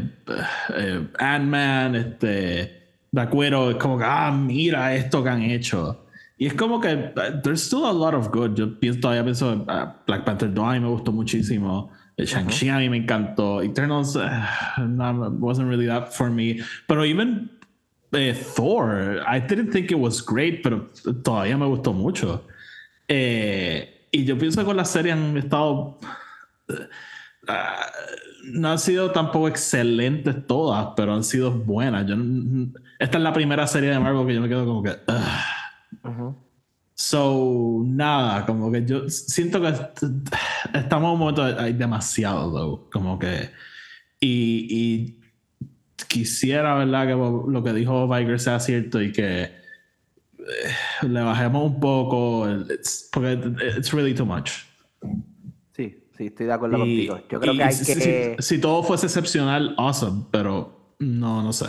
[0.77, 6.05] eh, Ant-Man, este, Black Widow, es como que, ah, mira esto que han hecho.
[6.37, 7.11] Y es como que,
[7.43, 8.55] there's still a lot of good.
[8.55, 11.91] Yo pienso, todavía pienso, uh, Black Panther 2 a mí me gustó muchísimo.
[12.17, 13.61] Shang-Chi a mí me encantó.
[13.61, 14.15] Eternals
[15.37, 16.61] wasn't really that for me.
[16.87, 17.49] Pero even
[18.11, 20.89] eh, Thor, I didn't think it was great, pero
[21.23, 22.45] todavía me gustó mucho.
[23.07, 25.99] Eh, y yo pienso que con la serie han estado.
[27.47, 27.85] Ah,
[28.43, 32.07] no han sido tampoco excelentes todas, pero han sido buenas.
[32.07, 32.15] Yo,
[32.99, 34.97] esta es la primera serie de Marvel que yo me quedo como que.
[36.93, 39.67] So, nada, como que yo siento que
[40.73, 43.51] estamos en un momento, hay demasiado, como que.
[44.19, 45.24] Y, y
[46.07, 47.07] quisiera, ¿verdad?
[47.07, 49.51] Que lo que dijo Viger sea cierto y que eh,
[51.03, 52.47] le bajemos un poco,
[53.11, 53.33] porque
[53.77, 54.51] it's really too much.
[55.73, 57.19] Sí, sí, estoy de acuerdo contigo.
[57.29, 58.35] Yo creo que hay si, que...
[58.39, 61.67] Si, todo fuese excepcional, awesome, pero no, no sé.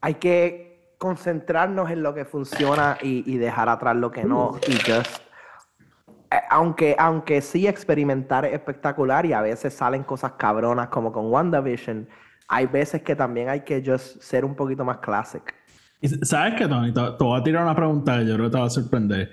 [0.00, 5.24] Hay que concentrarnos en lo que funciona y, dejar atrás lo que no y just
[6.30, 11.26] eh, aunque, aunque sí experimentar es espectacular y a veces salen cosas cabronas como con
[11.26, 12.08] WandaVision,
[12.48, 15.54] hay veces que también hay que just ser un poquito más classic.
[16.22, 16.92] ¿Sabes qué, Tony?
[16.92, 19.30] Te, voy a tirar una pregunta yo creo que te va a sorprender.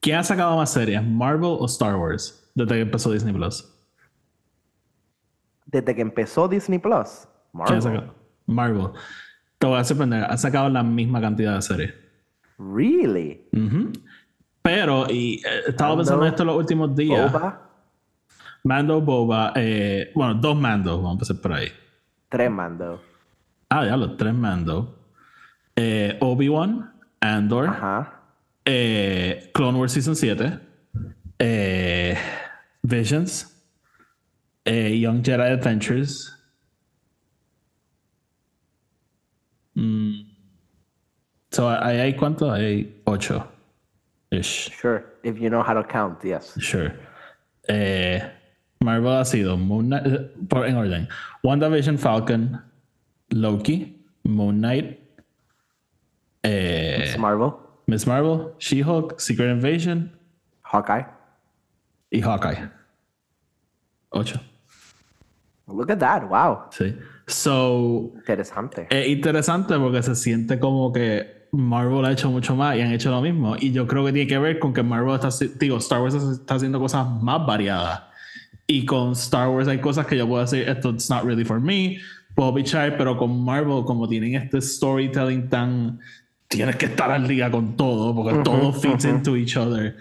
[0.00, 3.68] ¿Quién ha sacado más series, Marvel o Star Wars, desde que empezó Disney Plus?
[5.66, 8.10] Desde que empezó Disney Plus, Marvel.
[8.46, 8.88] Marvel.
[9.58, 11.94] Te voy a sorprender, ha sacado la misma cantidad de series.
[12.58, 13.48] Really?
[14.62, 17.32] Pero, y eh, estaba pensando esto los últimos días.
[17.32, 17.70] Boba.
[18.62, 21.68] Mando, Boba, eh, bueno, dos mandos, vamos a empezar por ahí.
[22.34, 23.00] Tres mando.
[23.70, 24.98] Ah, ya, los tres mando.
[25.76, 27.68] Eh, Obi-Wan, Andor.
[27.68, 28.22] Ajá.
[28.64, 30.58] Eh, Clone Wars Season 7.
[31.38, 32.16] Eh,
[32.82, 33.52] Visions.
[34.66, 36.36] Young Jedi Adventures.
[39.76, 40.26] Mm.
[41.52, 42.50] So, ¿hay, ¿hay cuánto?
[42.50, 43.46] Hay ocho.
[44.32, 44.72] Ish.
[44.72, 45.04] Sure.
[45.22, 46.58] If you know how to count, yes.
[46.58, 46.98] Sure.
[47.68, 48.28] Eh,
[48.84, 51.08] Marvel ha sido Moon Knight, eh, por, en orden.
[51.42, 52.62] WandaVision, Falcon,
[53.30, 54.98] Loki, Moon Knight,
[56.42, 57.52] eh, Miss Marvel,
[57.86, 60.16] Miss Marvel, She-Hulk, Secret Invasion,
[60.62, 61.06] Hawkeye
[62.10, 62.70] y Hawkeye.
[64.10, 64.40] Ocho.
[65.66, 66.68] Look at that, wow.
[66.70, 66.94] Sí.
[67.26, 68.86] So, interesante.
[68.90, 73.10] Es interesante porque se siente como que Marvel ha hecho mucho más y han hecho
[73.10, 73.56] lo mismo.
[73.58, 76.56] Y yo creo que tiene que ver con que Marvel está, digo, Star Wars está
[76.56, 78.13] haciendo cosas más variadas.
[78.66, 81.60] Y con Star Wars hay cosas que yo puedo decir, esto it's not really for
[81.60, 81.98] me,
[82.34, 85.98] puedo bichar, pero con Marvel, como tienen este storytelling tan.
[86.48, 89.96] Tienes que estar al día con todo, porque todo fits into each other.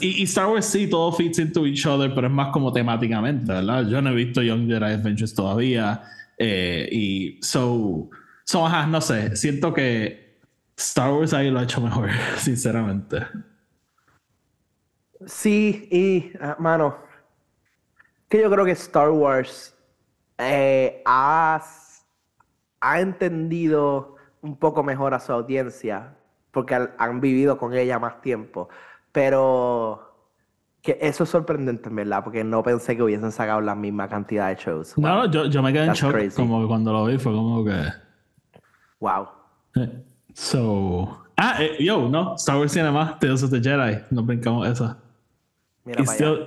[0.00, 3.86] Y, Star Wars sí, todo fits into each other, pero es más como temáticamente, ¿verdad?
[3.88, 6.02] Yo no he visto Young Jedi Adventures todavía.
[6.38, 8.08] Eh, y so,
[8.44, 10.38] so, ajá, no sé, siento que
[10.76, 13.18] Star Wars ahí lo ha hecho mejor, sinceramente.
[15.26, 16.96] Sí, y, uh, mano,
[18.28, 19.76] que yo creo que Star Wars
[20.38, 21.62] eh, ha,
[22.98, 26.14] entendido un poco mejor a su audiencia
[26.50, 28.68] porque han, vivido con ella más tiempo.
[29.12, 30.02] Pero
[30.82, 32.22] que eso es sorprendente, ¿verdad?
[32.22, 34.96] Porque no pensé que hubiesen sacado la misma cantidad de shows.
[34.98, 37.84] No, yo, yo, me quedé en shock como que cuando lo vi fue como que...
[39.00, 39.28] Wow.
[39.76, 41.24] Eh, so...
[41.36, 44.02] Ah, eh, yo, no, Star Wars tiene más Tales of the Jedi.
[44.10, 44.66] No brincamos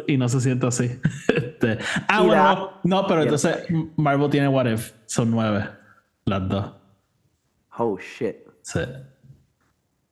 [0.08, 1.00] y, no se siente así.
[1.60, 1.78] Este,
[2.08, 3.58] ah, bueno, no, pero entonces
[3.98, 4.94] Marvel tiene What If.
[5.08, 5.68] Son nueve.
[6.26, 6.74] Las dos.
[7.78, 8.38] Oh, shit.
[8.62, 8.80] Sí.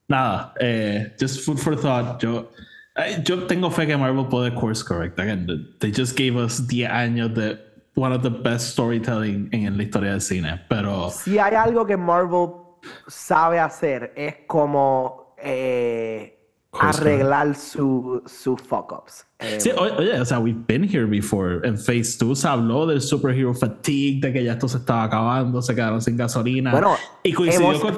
[0.09, 2.21] Nada, eh, just food for thought.
[2.21, 2.49] Yo,
[2.95, 5.19] eh, yo tengo fe que Marvel puede course correct.
[5.19, 7.59] Again, they just gave us 10 años de
[7.95, 10.61] one of the best storytelling en la historia del cine.
[10.69, 11.09] Pero.
[11.11, 12.49] Si hay algo que Marvel
[13.07, 15.35] sabe hacer, es como.
[15.37, 16.36] Eh,
[16.79, 19.25] arreglar sus su fuck ups.
[19.39, 21.67] Eh, sí, oye, o sea, we've been here before.
[21.67, 25.61] En Phase 2 se habló del superhero fatigue, de que ya esto se estaba acabando,
[25.61, 26.71] se quedaron sin gasolina.
[26.71, 27.97] Bueno, y coincidió con.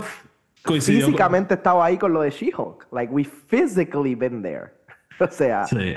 [0.63, 2.87] Coincidió físicamente estaba ahí con lo de She-Hulk.
[2.91, 4.73] Like, we physically been there.
[5.19, 5.65] o sea.
[5.65, 5.95] Sí.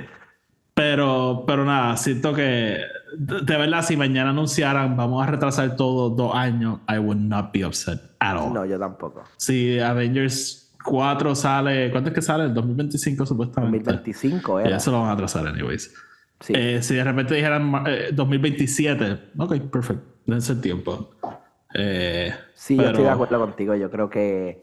[0.75, 2.79] Pero, pero nada, siento que
[3.17, 7.65] de verdad, si mañana anunciaran vamos a retrasar todo dos años, I would not be
[7.65, 8.53] upset at all.
[8.53, 9.23] No, yo tampoco.
[9.37, 11.91] Si Avengers 4 sale.
[11.91, 12.45] ¿Cuánto es que sale?
[12.45, 13.79] El 2025 supuestamente.
[13.79, 14.71] 2025, ¿eh?
[14.71, 15.95] Ya se lo van a atrasar, anyways.
[16.49, 20.05] Eh, si de repente dijeran 2027, eh, ok, perfecto.
[20.27, 21.11] Dense el tiempo.
[21.75, 23.75] Eh, sí, yo estoy de acuerdo contigo.
[23.75, 24.63] Yo creo que.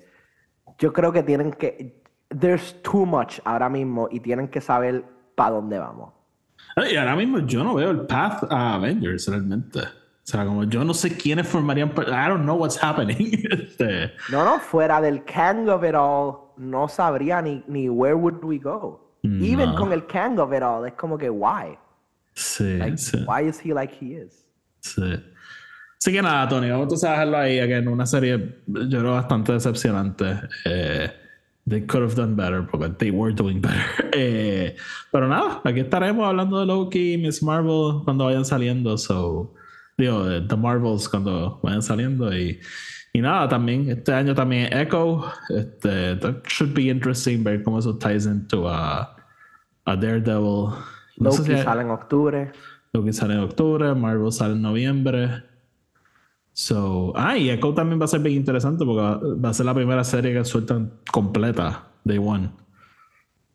[0.77, 2.03] Yo creo que tienen que.
[2.37, 5.03] There's too much ahora mismo y tienen que saber
[5.35, 6.13] para dónde vamos.
[6.89, 9.79] Y ahora mismo yo no veo el path a Avengers realmente.
[10.29, 11.89] O sea, como yo no sé quiénes formarían.
[11.89, 13.31] I don't know what's happening.
[13.51, 18.43] Este, no, no, fuera del Kang of it all, no sabría ni, ni where would
[18.43, 18.99] we go.
[19.23, 21.77] Even con el Kang of it all, es como que, why?
[22.35, 23.25] Sí, sí.
[23.25, 24.45] Why is he like he is?
[24.81, 25.19] Sí.
[25.97, 29.53] Así que nada, Tony, vamos a dejarlo ahí, que en una serie, yo creo, bastante
[29.53, 30.41] decepcionante.
[30.65, 31.11] Eh,
[31.67, 34.11] they could have done better, porque they were doing better.
[34.13, 34.75] Eh,
[35.11, 39.53] pero nada, aquí estaremos hablando de Loki y Miss Marvel cuando vayan saliendo, so
[39.99, 42.59] digo, The Marvels cuando vayan saliendo y,
[43.13, 47.97] y nada, también este año también Echo, este, that should be interesting ver cómo eso
[47.97, 49.15] ties into a,
[49.85, 50.73] a Daredevil.
[51.17, 52.51] No Loki sale en octubre.
[52.93, 55.43] Loki sale en octubre, Marvel sale en noviembre.
[56.53, 59.73] So, ah, y Echo también va a ser bien interesante porque va a ser la
[59.73, 62.51] primera serie que sueltan completa, Day One.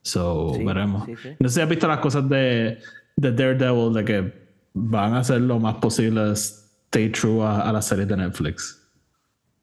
[0.03, 1.09] So, veremos.
[1.41, 2.79] No sé si has visto las cosas de,
[3.17, 4.44] de Daredevil, de que
[4.75, 8.81] van a hacer lo más posible stay true a, la serie de Netflix.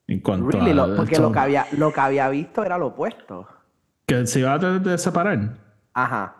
[0.07, 0.95] En cuanto a.
[0.95, 3.47] porque lo que, había, lo que había visto era lo opuesto.
[4.05, 5.57] Que se iba a tratar de separar.
[5.93, 6.35] Ajá.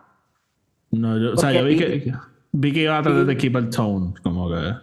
[0.91, 2.13] No, yo, o sea, yo vi que,
[2.51, 4.73] vi que iba a tratar de keep el tone, como que.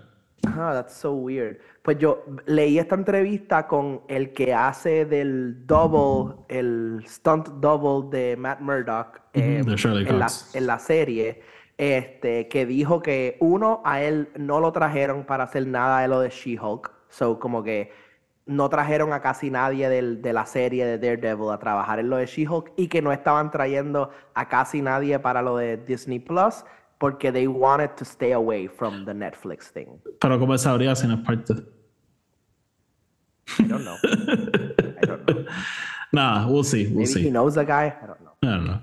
[0.47, 1.59] Ah, that's so weird.
[1.83, 8.37] Pues yo leí esta entrevista con el que hace del double, el stunt double de
[8.37, 11.43] Matt Murdock em, en, la, en la serie
[11.79, 16.21] este, que dijo que uno, a él no lo trajeron para hacer nada de lo
[16.21, 16.93] de She-Hulk.
[17.09, 17.93] So, como que
[18.47, 22.27] no trajeron a casi nadie de la serie de Daredevil a trabajar en lo de
[22.27, 26.65] She-Hulk y que no estaban trayendo a casi nadie para lo de Disney Plus
[26.99, 29.87] porque they wanted to stay away from the Netflix thing.
[30.21, 31.55] Pero ¿cómo sabría si no es parte?
[33.61, 33.97] I don't know.
[34.05, 35.45] I don't know.
[36.11, 36.87] Nah, we'll see.
[36.87, 37.23] We'll Maybe see.
[37.25, 37.95] he knows a guy.
[38.03, 38.33] I don't know.
[38.43, 38.81] I don't know.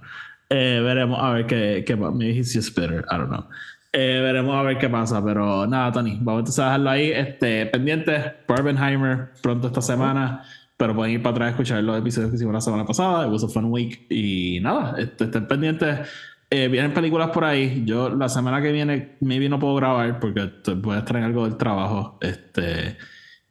[0.49, 3.05] Eh, veremos a ver qué, qué Maybe he's just better.
[3.09, 3.45] I don't know.
[3.91, 5.23] Eh, veremos a ver qué pasa.
[5.23, 7.11] Pero nada, Tony, vamos a dejarlo ahí.
[7.11, 10.43] Este, pendiente, Barbenheimer pronto esta semana.
[10.77, 13.25] Pero pueden ir para atrás a escuchar los episodios que hicimos la semana pasada.
[13.25, 14.05] It was a fun week.
[14.09, 16.09] Y nada, este, estén pendientes.
[16.49, 17.83] Eh, vienen películas por ahí.
[17.85, 21.45] Yo la semana que viene, maybe no puedo grabar porque voy a estar en algo
[21.45, 22.17] del trabajo.
[22.21, 22.97] Este,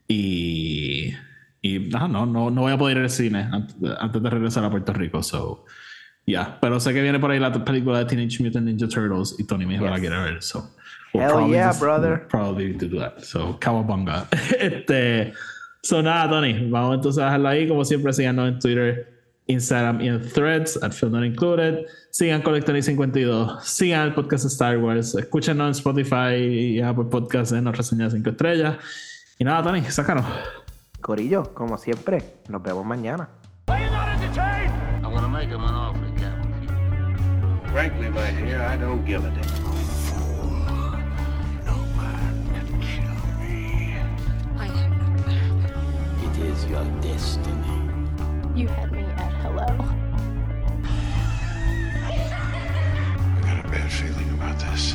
[0.07, 1.15] y.
[1.63, 3.49] Y no, no, no voy a poder ir al cine
[3.99, 5.23] antes de regresar a Puerto Rico.
[5.23, 5.65] So.
[6.27, 9.45] Ya, pero sé que viene por ahí la película de Teenage Mutant Ninja Turtles y
[9.45, 9.93] Tony me dijo yes.
[9.93, 10.43] la quiere ver.
[10.43, 10.71] So,
[11.13, 12.11] we'll Hell yeah, just, brother.
[12.11, 13.21] We'll probably do that.
[13.21, 14.27] So, cowabunga.
[14.59, 15.35] este,
[15.83, 17.69] so, nada, Tony, vamos entonces a dejarlo ahí.
[17.69, 19.13] Como siempre, síganos en Twitter,
[19.49, 21.87] Instagram y en Threads, at Film Not Included.
[22.11, 23.61] Sigan Colectony52.
[23.61, 25.15] Sigan el podcast Star Wars.
[25.15, 28.79] Escúchenos en Spotify y Apple Podcasts en las reseñas 5 estrellas.
[29.39, 30.25] Y nada, Tony, sácanos.
[31.03, 33.29] Corillo, como siempre, nos vemos mañana.
[37.75, 39.41] frankly, my dear, I don't give a damn.
[46.23, 47.91] It is your destiny.
[48.55, 49.67] You had me at hello.
[52.05, 54.95] I got a bad feeling about this.